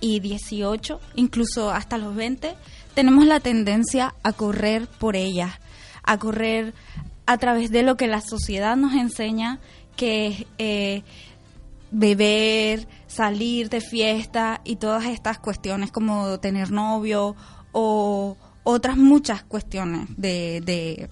[0.00, 2.54] y 18, incluso hasta los 20,
[2.94, 5.60] tenemos la tendencia a correr por ellas,
[6.02, 6.74] a correr
[7.26, 9.60] a través de lo que la sociedad nos enseña,
[9.98, 11.02] que eh,
[11.90, 17.34] beber, salir de fiesta y todas estas cuestiones como tener novio
[17.72, 21.10] o otras muchas cuestiones de, de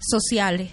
[0.00, 0.72] sociales.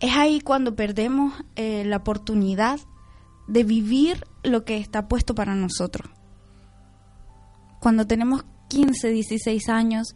[0.00, 2.78] Es ahí cuando perdemos eh, la oportunidad
[3.46, 6.10] de vivir lo que está puesto para nosotros.
[7.80, 10.14] Cuando tenemos 15, 16 años,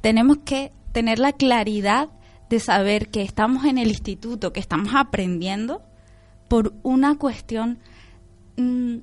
[0.00, 2.08] tenemos que tener la claridad
[2.50, 5.82] de saber que estamos en el instituto, que estamos aprendiendo
[6.48, 7.78] por una cuestión
[8.56, 8.96] mm,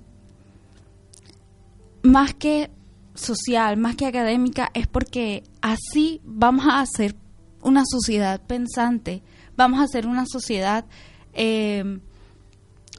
[2.04, 2.70] más que
[3.16, 7.16] social, más que académica, es porque así vamos a hacer
[7.62, 9.24] una sociedad pensante,
[9.56, 10.86] vamos a hacer una sociedad
[11.32, 12.00] eh,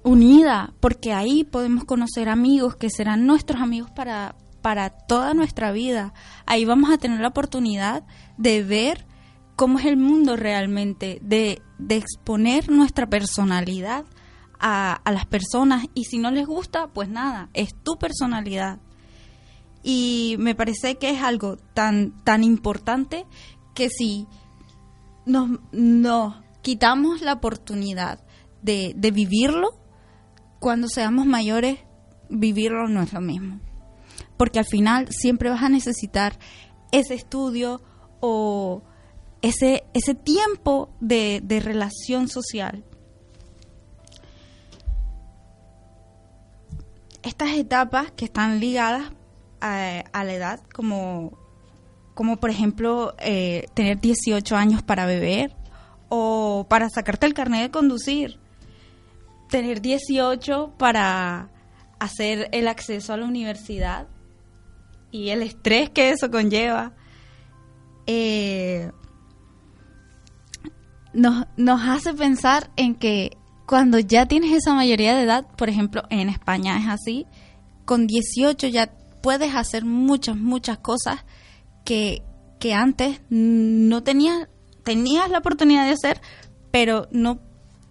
[0.03, 6.15] unida, porque ahí podemos conocer amigos que serán nuestros amigos para, para toda nuestra vida.
[6.47, 8.05] Ahí vamos a tener la oportunidad
[8.39, 9.08] de ver
[9.59, 14.05] cómo es el mundo realmente, de, exponer nuestra personalidad
[14.61, 18.79] a, a las personas y si no les gusta, pues nada, es tu personalidad.
[19.83, 23.27] Y me parece que es algo tan, tan importante
[23.75, 24.29] que si
[25.27, 28.21] nos, nos quitamos la oportunidad
[28.63, 29.71] de, de vivirlo,
[30.61, 31.81] cuando seamos mayores,
[32.31, 33.59] vivirlo no es lo mismo.
[34.37, 36.39] porque al final siempre vas a necesitar
[36.93, 37.83] ese estudio
[38.21, 38.85] o
[39.43, 42.85] ese, ese tiempo de, de relación social.
[47.23, 49.13] Estas etapas que están ligadas
[49.61, 51.39] a, a la edad, como,
[52.15, 55.55] como por ejemplo eh, tener 18 años para beber
[56.09, 58.39] o para sacarte el carnet de conducir,
[59.49, 61.51] tener 18 para
[61.99, 64.07] hacer el acceso a la universidad
[65.11, 66.93] y el estrés que eso conlleva.
[68.07, 68.91] Eh,
[71.19, 76.03] nos, nos hace pensar en que cuando ya tienes esa mayoría de edad, por ejemplo,
[76.11, 77.27] en España es así,
[77.85, 78.91] con 18 ya
[79.21, 81.25] puedes hacer muchas, muchas cosas
[81.85, 82.23] que,
[82.61, 84.49] que antes no tenías,
[84.85, 86.21] tenías la oportunidad de hacer,
[86.71, 87.41] pero no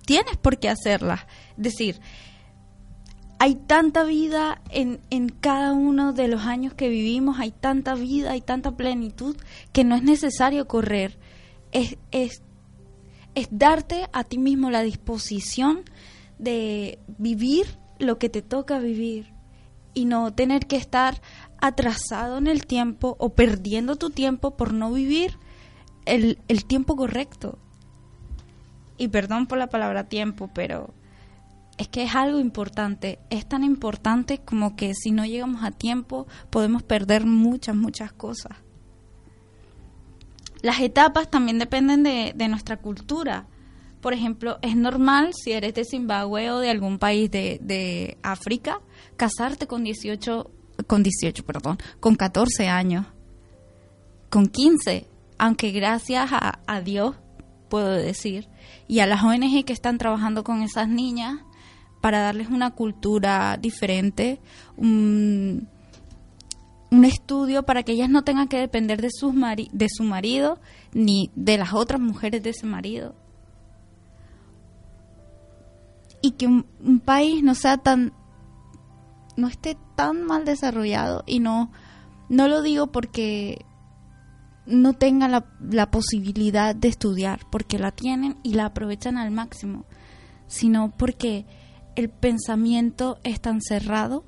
[0.05, 1.21] tienes por qué hacerlas.
[1.57, 1.99] Es decir,
[3.39, 8.31] hay tanta vida en, en cada uno de los años que vivimos, hay tanta vida,
[8.31, 9.35] hay tanta plenitud,
[9.73, 11.19] que no es necesario correr.
[11.71, 12.41] Es, es,
[13.37, 15.81] es darte a ti mismo la disposición
[16.39, 19.31] de vivir lo que te toca vivir
[19.93, 21.21] y no tener que estar
[21.61, 25.37] atrasado en el tiempo o perdiendo tu tiempo por no vivir
[26.05, 27.59] el, el tiempo correcto.
[28.97, 30.95] Y perdón por la palabra tiempo, pero
[31.77, 33.19] es que es algo importante.
[33.29, 38.57] Es tan importante como que si no llegamos a tiempo podemos perder muchas, muchas cosas.
[40.61, 43.47] Las etapas también dependen de, de nuestra cultura.
[44.01, 48.79] Por ejemplo, es normal si eres de Zimbabue o de algún país de, de África
[49.17, 50.51] casarte con 18,
[50.85, 53.05] con 18, perdón, con 14 años,
[54.29, 57.15] con 15, aunque gracias a, a Dios,
[57.69, 58.47] puedo decir,
[58.87, 61.41] y a las ONG que están trabajando con esas niñas
[62.01, 64.39] para darles una cultura diferente,
[66.89, 70.59] un estudio para que ellas no tengan que depender de, sus mari de su marido
[70.93, 73.15] ni de las otras mujeres de ese marido.
[76.21, 78.13] Y que un, un país no sea tan
[79.35, 81.71] no esté tan mal desarrollado y no
[82.29, 83.65] no lo digo porque
[84.65, 89.85] no tenga la, la, posibilidad de estudiar, porque la tienen y la aprovechan al máximo,
[90.47, 91.45] sino porque
[91.95, 94.25] el pensamiento es tan cerrado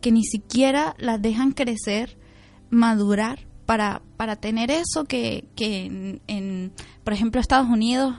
[0.00, 2.18] que ni siquiera las dejan crecer,
[2.70, 6.72] madurar para, para tener eso que, que en, en,
[7.04, 8.16] por ejemplo, Estados Unidos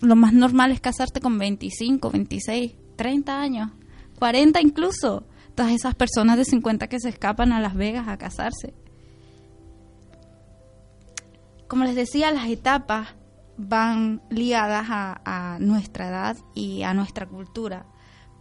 [0.00, 3.70] lo más normal es casarte con 25, 26, 30 años,
[4.18, 5.26] 40 incluso.
[5.54, 8.74] Todas esas personas de 50 que se escapan a Las Vegas a casarse.
[11.68, 13.14] Como les decía, las etapas
[13.56, 17.86] van ligadas a, a nuestra edad y a nuestra cultura,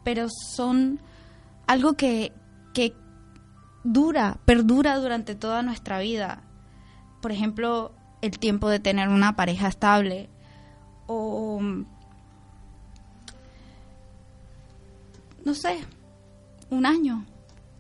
[0.04, 1.00] pero son
[1.68, 2.34] algo que,
[2.74, 2.94] que
[3.84, 6.44] dura, perdura durante toda nuestra vida.
[7.22, 10.30] Por ejemplo, el tiempo de tener una pareja estable
[11.08, 11.60] o
[15.46, 15.80] no sé,
[16.70, 17.26] un año,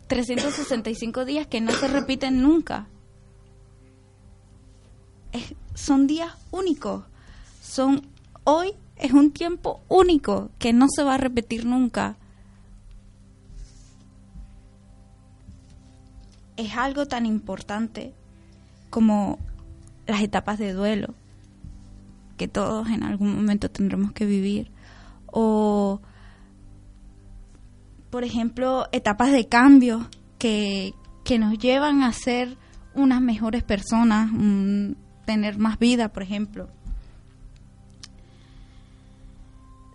[0.08, 2.88] 365 días que no se repiten nunca.
[5.74, 7.04] Son días únicos.
[7.62, 8.06] Son
[8.44, 12.18] hoy es un tiempo único que no se va a repetir nunca.
[16.58, 18.14] Es algo tan importante
[18.90, 19.40] como
[20.06, 21.14] las etapas de duelo
[22.38, 24.72] que todos en algún momento tendremos que vivir
[25.28, 26.02] o
[28.14, 30.94] por ejemplo, etapas de cambio que,
[31.24, 32.60] que nos llevan a ser
[32.94, 34.30] unas mejores personas,
[35.26, 36.70] tener más vida, por ejemplo.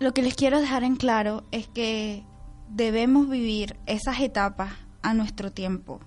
[0.00, 2.24] Lo que les quiero dejar en claro es que
[2.68, 6.00] debemos vivir esas etapas a nuestro tiempo.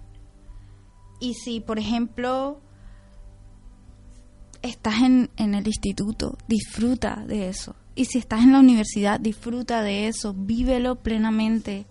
[1.21, 2.59] Y si, por ejemplo,
[4.61, 7.75] estás en, en, el instituto, disfruta de eso.
[7.95, 11.85] Y si estás en la universidad, disfruta de eso, vívelo plenamente.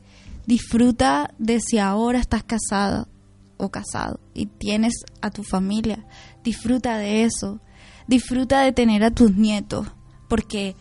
[0.46, 3.08] Disfruta de si ahora estás casada
[3.56, 6.04] o casado y tienes a tu familia.
[6.42, 7.60] Disfruta de eso.
[8.08, 9.86] Disfruta de tener a tus nietos,
[10.28, 10.74] porque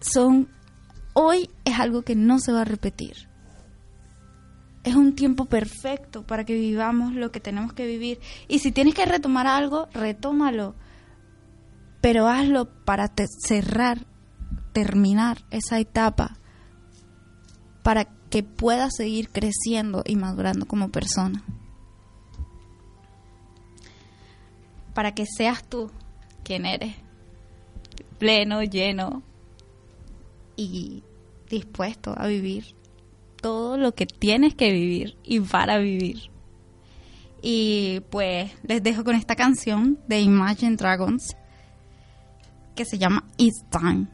[0.00, 0.48] son
[1.14, 3.31] hoy es algo que no se va a repetir.
[4.84, 8.20] Es un tiempo perfecto para que vivamos lo que tenemos que vivir.
[8.48, 10.74] Y si tienes que retomar algo, retómalo.
[12.00, 13.12] Pero hazlo para
[13.46, 14.06] cerrar,
[14.72, 16.36] terminar esa etapa
[17.84, 21.44] para que puedas seguir creciendo y madurando como persona.
[24.94, 25.90] Para que seas tú
[26.42, 26.96] quien eres,
[28.18, 29.22] pleno, lleno
[30.56, 31.02] y
[31.48, 32.74] dispuesto a vivir
[33.42, 36.30] todo lo que tienes que vivir y para vivir.
[37.42, 41.36] Y pues les dejo con esta canción de Imagine Dragons
[42.74, 44.06] que se llama It's Time.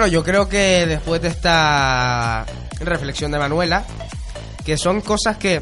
[0.00, 2.46] bueno, yo creo que después de esta
[2.78, 3.84] reflexión de Manuela,
[4.64, 5.60] que son cosas que,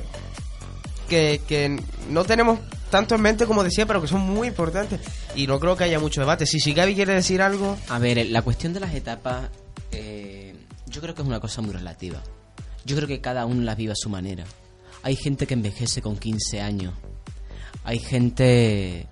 [1.08, 1.76] que,
[2.08, 5.00] no tenemos tanto en mente como decía, pero que son muy importantes
[5.34, 6.46] y no creo que haya mucho debate.
[6.46, 7.76] Si, si Gaby quiere decir algo...
[7.88, 9.48] A ver, eh, la cuestión de las etapas
[9.90, 10.54] eh,
[10.86, 12.22] yo creo que es una cosa muy relativa.
[12.84, 14.44] Yo creo que cada uno las vive a su manera.
[15.02, 16.94] Hay gente que envejece con 15 años.
[17.82, 19.08] Hay gente...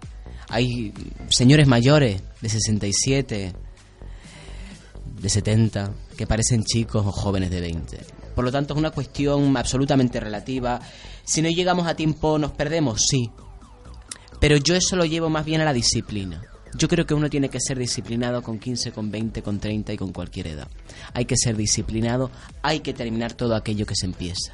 [0.48, 0.94] Hay
[1.30, 3.52] señores mayores de 67,
[5.26, 7.98] de 70 que parecen chicos o jóvenes de 20.
[8.36, 10.80] Por lo tanto, es una cuestión absolutamente relativa.
[11.24, 13.32] Si no llegamos a tiempo, nos perdemos, sí.
[14.38, 16.44] Pero yo eso lo llevo más bien a la disciplina.
[16.78, 19.96] Yo creo que uno tiene que ser disciplinado con 15, con 20, con 30 y
[19.96, 20.68] con cualquier edad.
[21.12, 22.30] Hay que ser disciplinado,
[22.62, 24.52] hay que terminar todo aquello que se empieza.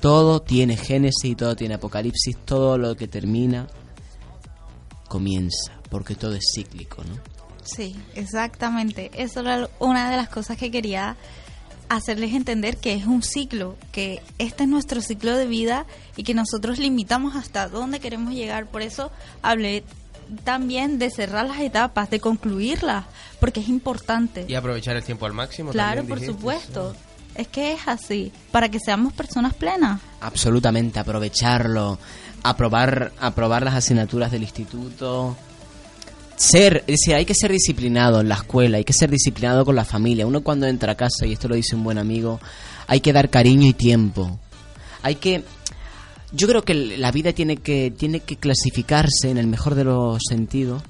[0.00, 3.68] Todo tiene génesis, todo tiene apocalipsis, todo lo que termina
[5.06, 7.37] comienza, porque todo es cíclico, ¿no?
[7.74, 9.10] Sí, exactamente.
[9.14, 11.16] Eso era una de las cosas que quería
[11.88, 16.34] hacerles entender que es un ciclo, que este es nuestro ciclo de vida y que
[16.34, 18.66] nosotros limitamos hasta dónde queremos llegar.
[18.66, 19.10] Por eso
[19.42, 19.84] hablé
[20.44, 23.06] también de cerrar las etapas, de concluirlas,
[23.40, 24.44] porque es importante.
[24.46, 25.70] Y aprovechar el tiempo al máximo.
[25.70, 26.38] Claro, también por dijiste.
[26.38, 26.94] supuesto.
[27.34, 30.00] Es que es así, para que seamos personas plenas.
[30.20, 31.98] Absolutamente, aprovecharlo,
[32.42, 35.36] aprobar, aprobar las asignaturas del instituto.
[36.38, 39.84] Ser, decir, hay que ser disciplinado en la escuela, hay que ser disciplinado con la
[39.84, 40.26] familia.
[40.26, 42.40] Uno cuando entra a casa, y esto lo dice un buen amigo,
[42.86, 44.38] hay que dar cariño y tiempo.
[45.02, 45.44] Hay que
[46.32, 50.18] yo creo que la vida tiene que tiene que clasificarse en el mejor de los
[50.28, 50.82] sentidos,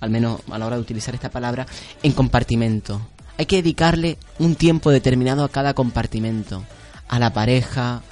[0.00, 1.66] al menos a la hora de utilizar esta palabra,
[2.02, 3.00] en compartimento.
[3.38, 6.64] Hay que dedicarle un tiempo determinado a cada compartimento,
[7.08, 8.02] a la pareja,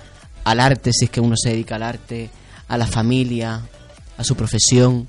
[0.44, 2.30] al arte si es que uno se dedica al arte,
[2.68, 3.62] a la familia,
[4.16, 5.08] a su profesión.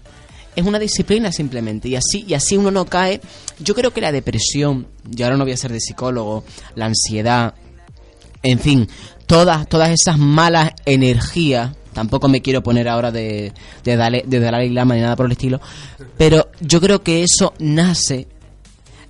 [0.56, 3.22] Es una disciplina simplemente y así y así uno no cae.
[3.60, 6.43] Yo creo que la depresión, y ahora no voy a ser de psicólogo,
[6.76, 7.54] la ansiedad,
[8.41, 8.88] en fin,
[9.26, 14.70] todas, todas esas malas energías, tampoco me quiero poner ahora de, de, Dalai, de Dalai
[14.70, 15.60] Lama ni nada por el estilo,
[16.18, 18.28] pero yo creo que eso nace,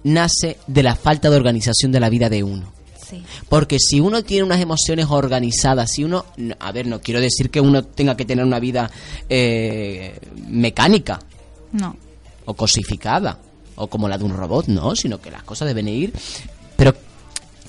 [0.04, 2.74] nace de la falta de organización de la vida de uno.
[3.10, 3.24] Sí.
[3.48, 7.50] Porque si uno tiene unas emociones organizadas, si uno, no, a ver, no quiero decir
[7.50, 8.92] que uno tenga que tener una vida
[9.30, 11.20] eh, mecánica
[11.72, 11.96] No.
[12.46, 13.40] o cosificada
[13.76, 16.14] o como la de un robot, no, sino que las cosas deben ir,
[16.76, 16.94] pero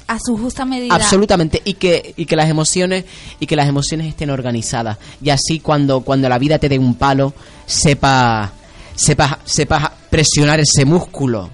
[0.09, 0.94] A su justa medida.
[0.94, 3.05] Absolutamente y que y que las emociones
[3.38, 6.96] y que las emociones estén organizadas y así cuando cuando la vida te dé un
[6.96, 7.32] palo
[7.64, 8.51] sepa
[8.96, 11.51] sepa sepa presionar ese músculo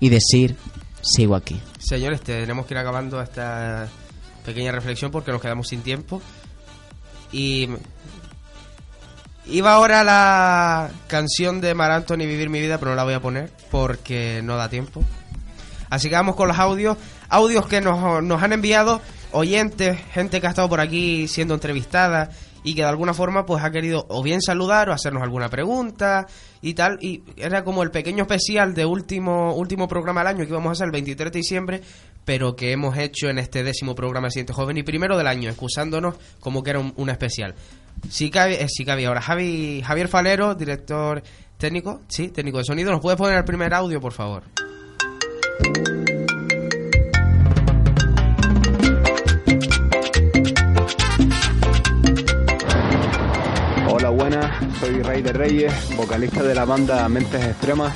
[0.00, 0.56] y decir
[1.02, 1.60] sigo aquí.
[1.78, 3.88] Señores, tenemos que ir acabando esta
[4.44, 6.22] pequeña reflexión porque nos quedamos sin tiempo.
[7.32, 7.68] Y
[9.46, 13.20] iba ahora la canción de Mar Anthony Vivir mi vida, pero no la voy a
[13.20, 15.02] poner porque no da tiempo.
[15.90, 16.96] Así que vamos con los audios,
[17.28, 19.00] audios que nos, nos han enviado
[19.32, 22.30] oyentes, gente que ha estado por aquí siendo entrevistada
[22.64, 26.26] y que de alguna forma pues ha querido o bien saludar o hacernos alguna pregunta
[26.60, 26.98] y tal.
[27.00, 30.72] Y era como el pequeño especial de último último programa del año que íbamos a
[30.72, 31.80] hacer el 23 de diciembre
[32.24, 35.50] pero que hemos hecho en este décimo programa de Siguiente Joven y primero del año
[35.50, 37.54] excusándonos como que era un, un especial
[38.08, 41.22] sí eh, sí cabe ahora Javi, Javier Falero director
[41.58, 42.00] técnico.
[42.08, 42.90] Sí técnico de sonido.
[42.90, 44.42] Nos puede poner el primer audio por favor
[53.88, 57.92] Hola, buenas, soy Rey de Reyes, vocalista de la banda Mentes Extremas.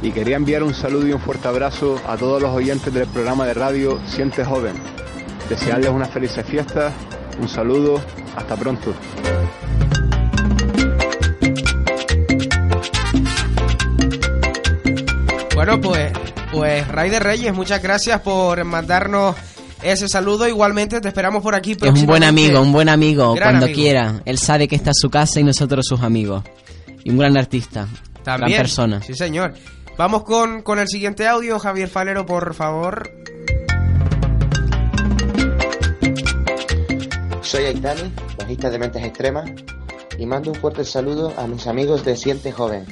[0.00, 3.44] Y quería enviar un saludo y un fuerte abrazo a todos los oyentes del programa
[3.46, 4.76] de radio Siente Joven.
[5.48, 6.92] Desearles unas felices fiestas,
[7.40, 8.00] un saludo,
[8.36, 8.94] hasta pronto.
[15.54, 16.12] Bueno, pues,
[16.52, 19.34] pues Ray de Reyes, muchas gracias por mandarnos
[19.82, 20.46] ese saludo.
[20.46, 21.76] Igualmente te esperamos por aquí.
[21.80, 23.80] Es un buen amigo, un buen amigo Gran cuando amigo.
[23.80, 24.20] quiera.
[24.24, 26.44] Él sabe que esta es su casa y nosotros sus amigos.
[27.04, 27.88] Y un gran artista,
[28.22, 28.50] También.
[28.50, 29.02] gran persona.
[29.02, 29.54] Sí, señor.
[29.96, 33.10] Vamos con, con el siguiente audio, Javier Falero, por favor.
[37.48, 39.50] Soy Aitani, bajista de Mentes Extremas,
[40.18, 42.84] y mando un fuerte saludo a mis amigos de Siente Joven.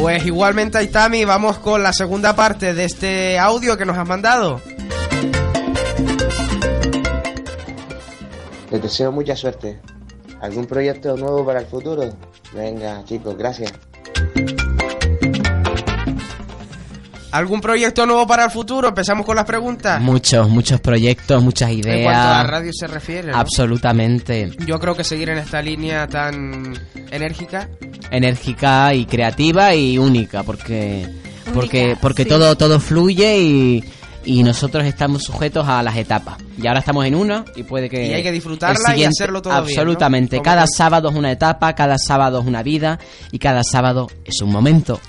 [0.00, 4.62] Pues igualmente, Aitami, vamos con la segunda parte de este audio que nos has mandado.
[8.70, 9.78] Les deseo mucha suerte.
[10.40, 12.16] ¿Algún proyecto nuevo para el futuro?
[12.54, 13.74] Venga, chicos, gracias.
[17.32, 18.88] ¿Algún proyecto nuevo para el futuro?
[18.88, 20.00] Empezamos con las preguntas.
[20.00, 21.98] Muchos, muchos proyectos, muchas ideas.
[21.98, 23.38] En cuanto a la radio se refiere, ¿no?
[23.38, 24.50] Absolutamente.
[24.66, 26.74] Yo creo que seguir en esta línea tan
[27.10, 27.68] enérgica.
[28.10, 31.08] Enérgica y creativa y única, porque
[31.54, 32.28] porque Única, porque sí.
[32.28, 33.84] todo todo fluye y,
[34.24, 36.36] y nosotros estamos sujetos a las etapas.
[36.60, 39.52] Y ahora estamos en una y puede que Y hay que disfrutarla y hacerlo todo
[39.54, 39.70] bien, ¿no?
[39.70, 40.42] Absolutamente.
[40.42, 42.98] Cada sábado es una etapa, cada sábado es una vida
[43.32, 45.00] y cada sábado es un momento.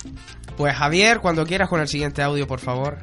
[0.62, 3.00] Pues Javier, cuando quieras con el siguiente audio, por favor.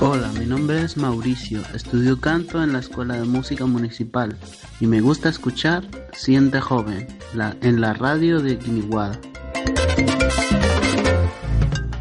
[0.00, 4.38] Hola, mi nombre es Mauricio, estudio canto en la Escuela de Música Municipal
[4.80, 5.82] y me gusta escuchar
[6.14, 9.18] Siente Joven la- en la radio de Guiniguada.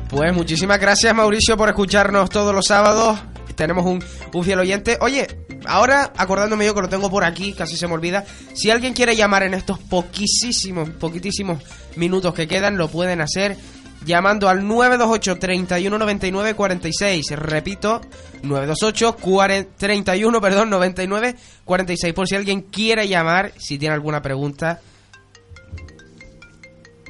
[0.09, 3.19] Pues muchísimas gracias Mauricio por escucharnos todos los sábados.
[3.55, 4.01] Tenemos un,
[4.43, 4.97] fiel oyente.
[5.01, 5.27] Oye,
[5.65, 9.15] ahora, acordándome yo que lo tengo por aquí, casi se me olvida, si alguien quiere
[9.15, 11.63] llamar en estos poquísimos, poquitísimos
[11.95, 13.57] minutos que quedan, lo pueden hacer
[14.05, 17.31] llamando al 928 31 99 46.
[17.31, 18.01] Repito,
[18.43, 21.35] 928 40 31, perdón, 99
[21.65, 22.13] 46.
[22.13, 24.81] Por si alguien quiere llamar, si tiene alguna pregunta.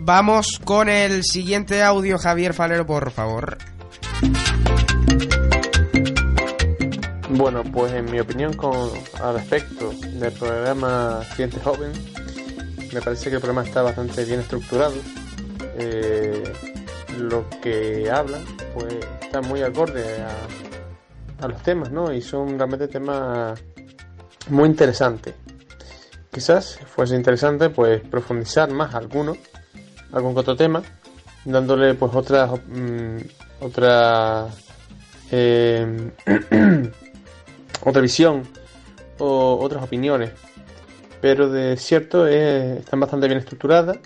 [0.04, 3.58] Vamos con el siguiente audio, Javier Falero, por favor.
[7.34, 8.90] Bueno, pues en mi opinión con
[9.22, 11.94] al respecto del programa Cliente Joven,
[12.94, 14.96] me parece que el programa está bastante bien estructurado.
[15.78, 16.44] Eh,
[17.20, 20.04] lo que hablan, pues está muy acorde
[21.40, 22.12] a, los temas, ¿no?
[22.12, 23.64] Y son realmente temas
[24.50, 25.34] muy interesantes.
[26.30, 29.38] Quizás fuese interesante, pues profundizar más alguno,
[30.12, 30.84] algún otro tema,
[31.46, 33.18] dándole pues otras mm,
[33.62, 34.50] otra
[35.32, 36.12] eh,
[37.84, 38.44] otra visión
[39.20, 40.32] o otras opiniones.
[41.22, 43.98] Pero de cierto es- están bastante bien estructuradas,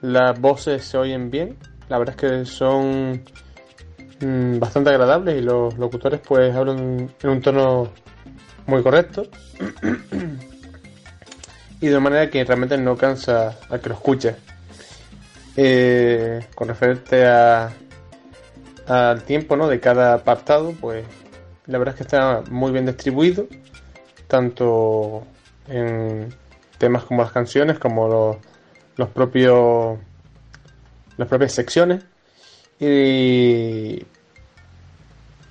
[0.00, 1.56] las voces se oyen bien,
[1.88, 3.22] la verdad es que son
[4.20, 7.90] mm, bastante agradables y los locutores pues hablan en un tono
[8.66, 9.26] muy correcto
[11.80, 14.34] y de manera que realmente no cansa al que lo escuche.
[15.58, 17.72] Eh, con referente a
[18.86, 19.68] al tiempo ¿no?
[19.68, 21.04] de cada apartado, pues
[21.66, 23.46] la verdad es que está muy bien distribuido,
[24.28, 25.26] tanto
[25.68, 26.34] en
[26.78, 28.36] temas como las canciones, como los,
[28.96, 29.98] los propios
[31.16, 32.02] las propias secciones.
[32.78, 34.04] Y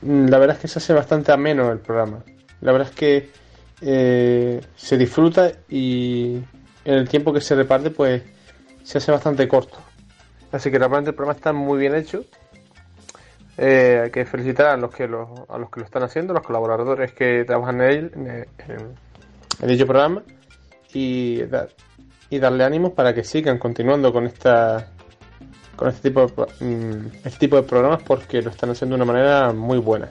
[0.02, 2.24] mm, la verdad es que se hace bastante ameno el programa.
[2.62, 3.30] La verdad es que
[3.82, 6.36] eh, se disfruta y
[6.86, 8.24] en el tiempo que se reparte, pues
[8.84, 9.78] se hace bastante corto.
[10.52, 12.24] Así que realmente el programa está muy bien hecho.
[13.58, 16.44] Eh, hay que felicitar a los que lo, a los que lo están haciendo, los
[16.44, 20.22] colaboradores que trabajan en él, en, dicho programa,
[20.94, 21.70] y, dar-
[22.30, 24.90] y darle ánimos para que sigan continuando con esta
[25.78, 29.12] con este tipo de, mm, este tipo de programas porque lo están haciendo de una
[29.12, 30.10] manera muy buena.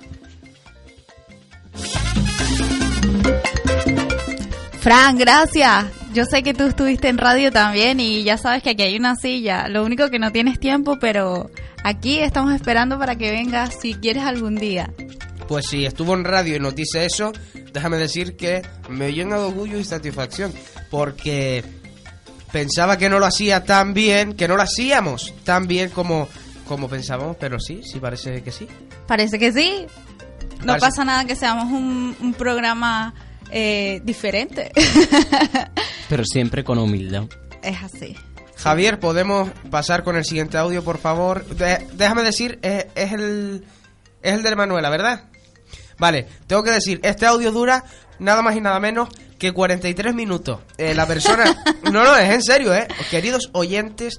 [4.80, 5.86] Fran, gracias.
[6.12, 9.16] Yo sé que tú estuviste en radio también y ya sabes que aquí hay una
[9.16, 9.66] silla.
[9.68, 11.50] Lo único que no tienes tiempo, pero
[11.84, 14.92] aquí estamos esperando para que vengas si quieres algún día.
[15.46, 17.32] Pues si estuvo en radio y nos dice eso,
[17.72, 20.52] déjame decir que me llena de orgullo y satisfacción.
[20.90, 21.64] Porque
[22.50, 26.28] pensaba que no lo hacía tan bien, que no lo hacíamos tan bien como,
[26.66, 28.66] como pensábamos, pero sí, sí parece que sí.
[29.06, 29.86] Parece que sí.
[30.60, 33.12] No Parece- pasa nada que seamos un, un programa
[33.50, 34.72] eh, diferente.
[36.08, 37.24] Pero siempre con humildad.
[37.62, 38.16] es así.
[38.64, 41.44] Javier, ¿podemos pasar con el siguiente audio, por favor?
[41.44, 43.62] De- déjame decir, es, es el,
[44.22, 45.24] es el de Manuela, ¿verdad?
[45.98, 47.84] Vale, tengo que decir, este audio dura
[48.18, 50.60] nada más y nada menos que 43 minutos.
[50.78, 51.44] Eh, la persona...
[51.92, 52.88] no, no, es en serio, ¿eh?
[53.10, 54.18] Queridos oyentes,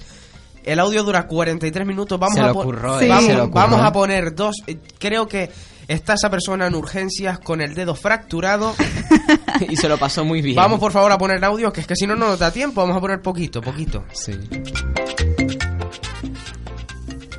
[0.64, 2.20] el audio dura 43 minutos.
[2.20, 4.58] Vamos, Se a, lo eh, vamos, se lo vamos a poner dos...
[4.68, 5.50] eh, creo que
[5.88, 8.76] está esa persona en urgencias con el dedo fracturado.
[9.70, 10.56] y se lo pasó muy bien.
[10.56, 12.82] Vamos, por favor, a poner audio, que es que si no, no nos da tiempo.
[12.82, 14.04] Vamos a poner poquito, poquito.
[14.14, 14.32] Sí.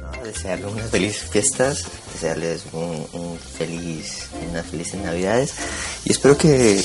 [0.00, 5.54] No, desearles unas felices fiestas, desearles un, un feliz, unas felices navidades
[6.04, 6.82] y espero que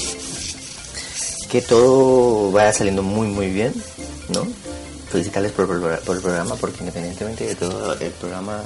[1.49, 3.73] que todo vaya saliendo muy muy bien,
[4.29, 4.47] ¿no?
[5.11, 8.61] Felicitarles por, el- por el programa porque independientemente de todo el programa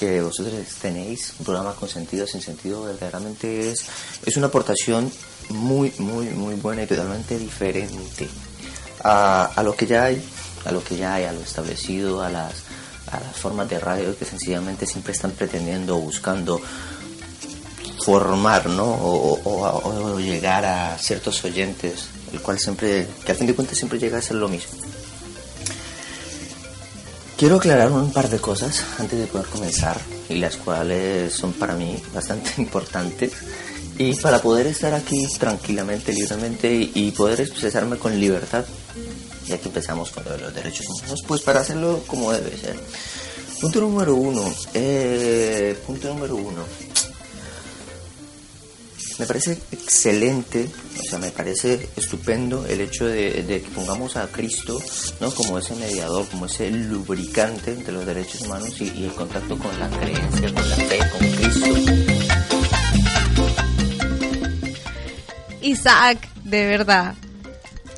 [0.00, 3.84] que vosotros tenéis, un programa con sentido, sin sentido, verdaderamente es,
[4.24, 5.12] es una aportación
[5.50, 8.26] muy, muy, muy buena y totalmente diferente
[9.04, 10.24] a, a lo que ya hay,
[10.64, 12.54] a lo que ya hay, a lo establecido, a las,
[13.12, 16.60] a las formas de radio que sencillamente siempre están pretendiendo o buscando
[18.04, 18.84] formar, ¿no?
[18.86, 23.98] O, o- llegar a ciertos oyentes, el cual siempre, que al fin de cuentas siempre
[23.98, 24.72] llega a ser lo mismo.
[27.40, 31.74] Quiero aclarar un par de cosas antes de poder comenzar y las cuales son para
[31.74, 33.32] mí bastante importantes
[33.96, 38.66] y para poder estar aquí tranquilamente, libremente y- poder expresarme con libertad,
[39.46, 42.76] ya que empezamos con lo de los derechos humanos, pues para hacerlo como debe ser.
[43.58, 44.42] Punto número uno,
[44.74, 46.62] eh, punto número uno,
[49.20, 50.66] me parece excelente,
[50.98, 54.80] o sea, me parece estupendo el hecho de, de que pongamos a Cristo
[55.20, 55.30] ¿no?
[55.30, 59.78] como ese mediador, como ese lubricante entre los derechos humanos y, y el contacto con
[59.78, 61.66] la creencia, con la fe, con Cristo.
[65.62, 67.14] Isaac, de verdad.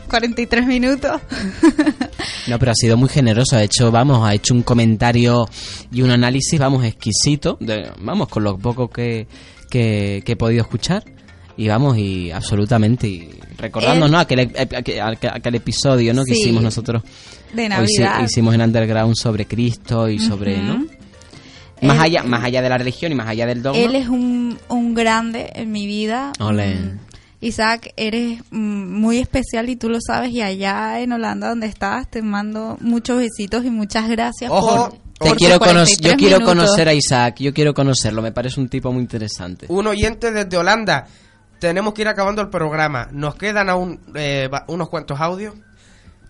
[0.09, 1.21] 43 minutos.
[2.49, 3.55] No, pero ha sido muy generoso.
[3.57, 5.49] Ha hecho, vamos, ha hecho un comentario
[5.93, 7.57] y un análisis, vamos, exquisito.
[7.61, 9.29] de- vamos, con lo poco que,
[9.71, 11.05] que, que he podido escuchar.
[11.57, 14.19] Y vamos, y absolutamente, y recordando, Él- ¿no?
[14.19, 16.25] Aquel, aquel, aquel- aquel episodio, ¿no?
[16.25, 16.41] Que Sí.
[16.41, 17.03] hicimos nosotros.
[17.53, 18.17] De Hoy Navidad.
[18.21, 20.63] sí- hicimos en Underground sobre Cristo y sobre, Ujú.
[20.65, 20.87] ¿no?
[21.83, 23.79] Más Él- allá, más allá de la religión y más allá del dogma.
[23.83, 26.33] Él es un, un grande en mi vida.
[26.41, 26.77] Ole.
[26.77, 26.99] Mm,
[27.41, 30.31] Isaac, eres mm, muy especial y tú lo sabes.
[30.31, 35.03] Y allá en Holanda, donde estás, te mando muchos besitos y muchas gracias Ojo, por.
[35.29, 36.55] Te quiero tus cono- 43 yo quiero minutos.
[36.65, 39.67] conocer a Isaac, yo quiero conocerlo, me parece un tipo muy interesante.
[39.69, 41.07] Un oyente desde Holanda.
[41.63, 43.07] Tenemos que ir acabando el programa.
[43.13, 45.55] Nos quedan aún eh, unos cuantos audios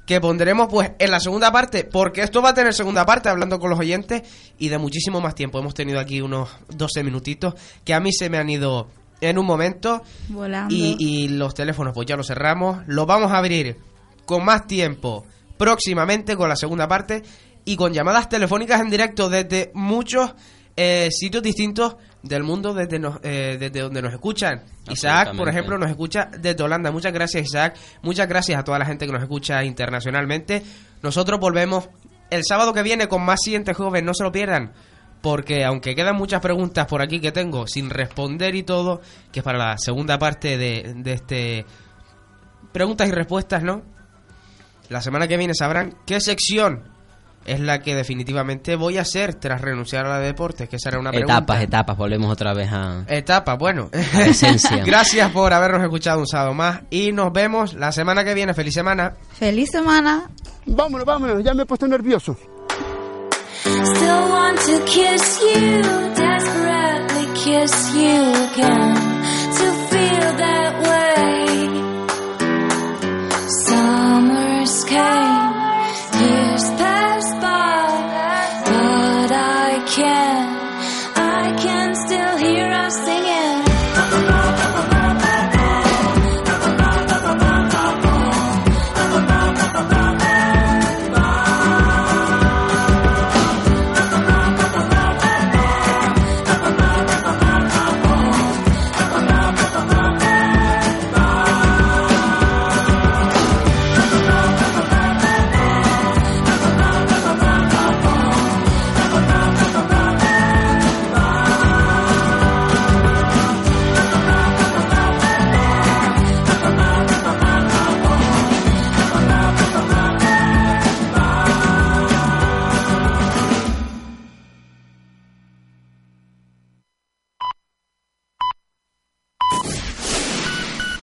[0.04, 3.58] que pondremos pues en la segunda parte, porque esto va a tener segunda parte hablando
[3.58, 4.24] con los oyentes
[4.58, 5.58] y de muchísimo más tiempo.
[5.58, 8.88] Hemos tenido aquí unos 12 minutitos que a mí se me han ido
[9.22, 10.74] en un momento Volando.
[10.74, 12.82] y, y los teléfonos pues ya los cerramos.
[12.86, 13.78] Los vamos a abrir
[14.26, 15.24] con más tiempo
[15.56, 17.22] próximamente con la segunda parte
[17.64, 20.34] y con llamadas telefónicas en directo desde muchos
[20.76, 24.62] eh, sitios distintos del mundo desde, nos- eh, desde donde nos escuchan.
[24.92, 26.90] Isaac, por ejemplo, nos escucha desde Holanda.
[26.90, 27.76] Muchas gracias, Isaac.
[28.02, 30.62] Muchas gracias a toda la gente que nos escucha internacionalmente.
[31.02, 31.88] Nosotros volvemos
[32.30, 34.04] el sábado que viene con más siguiente joven.
[34.04, 34.72] No se lo pierdan.
[35.20, 39.00] Porque aunque quedan muchas preguntas por aquí que tengo sin responder y todo,
[39.30, 41.66] que es para la segunda parte de, de este
[42.72, 43.82] preguntas y respuestas, ¿no?
[44.88, 46.88] La semana que viene sabrán qué sección
[47.44, 50.98] es la que definitivamente voy a hacer tras renunciar a la de deportes, que será
[50.98, 51.34] una pregunta.
[51.34, 53.04] Etapas, etapas, volvemos otra vez a...
[53.08, 53.90] Etapa, bueno.
[53.92, 54.76] esencia.
[54.86, 58.54] Gracias por habernos escuchado un sábado más y nos vemos la semana que viene.
[58.54, 59.14] Feliz semana.
[59.38, 60.30] Feliz semana.
[60.66, 62.36] Vámonos, vámonos, ya me he puesto nervioso.
[63.64, 65.82] Still want to kiss you,
[66.14, 68.94] desperately kiss you again.
[69.58, 71.11] To feel that way.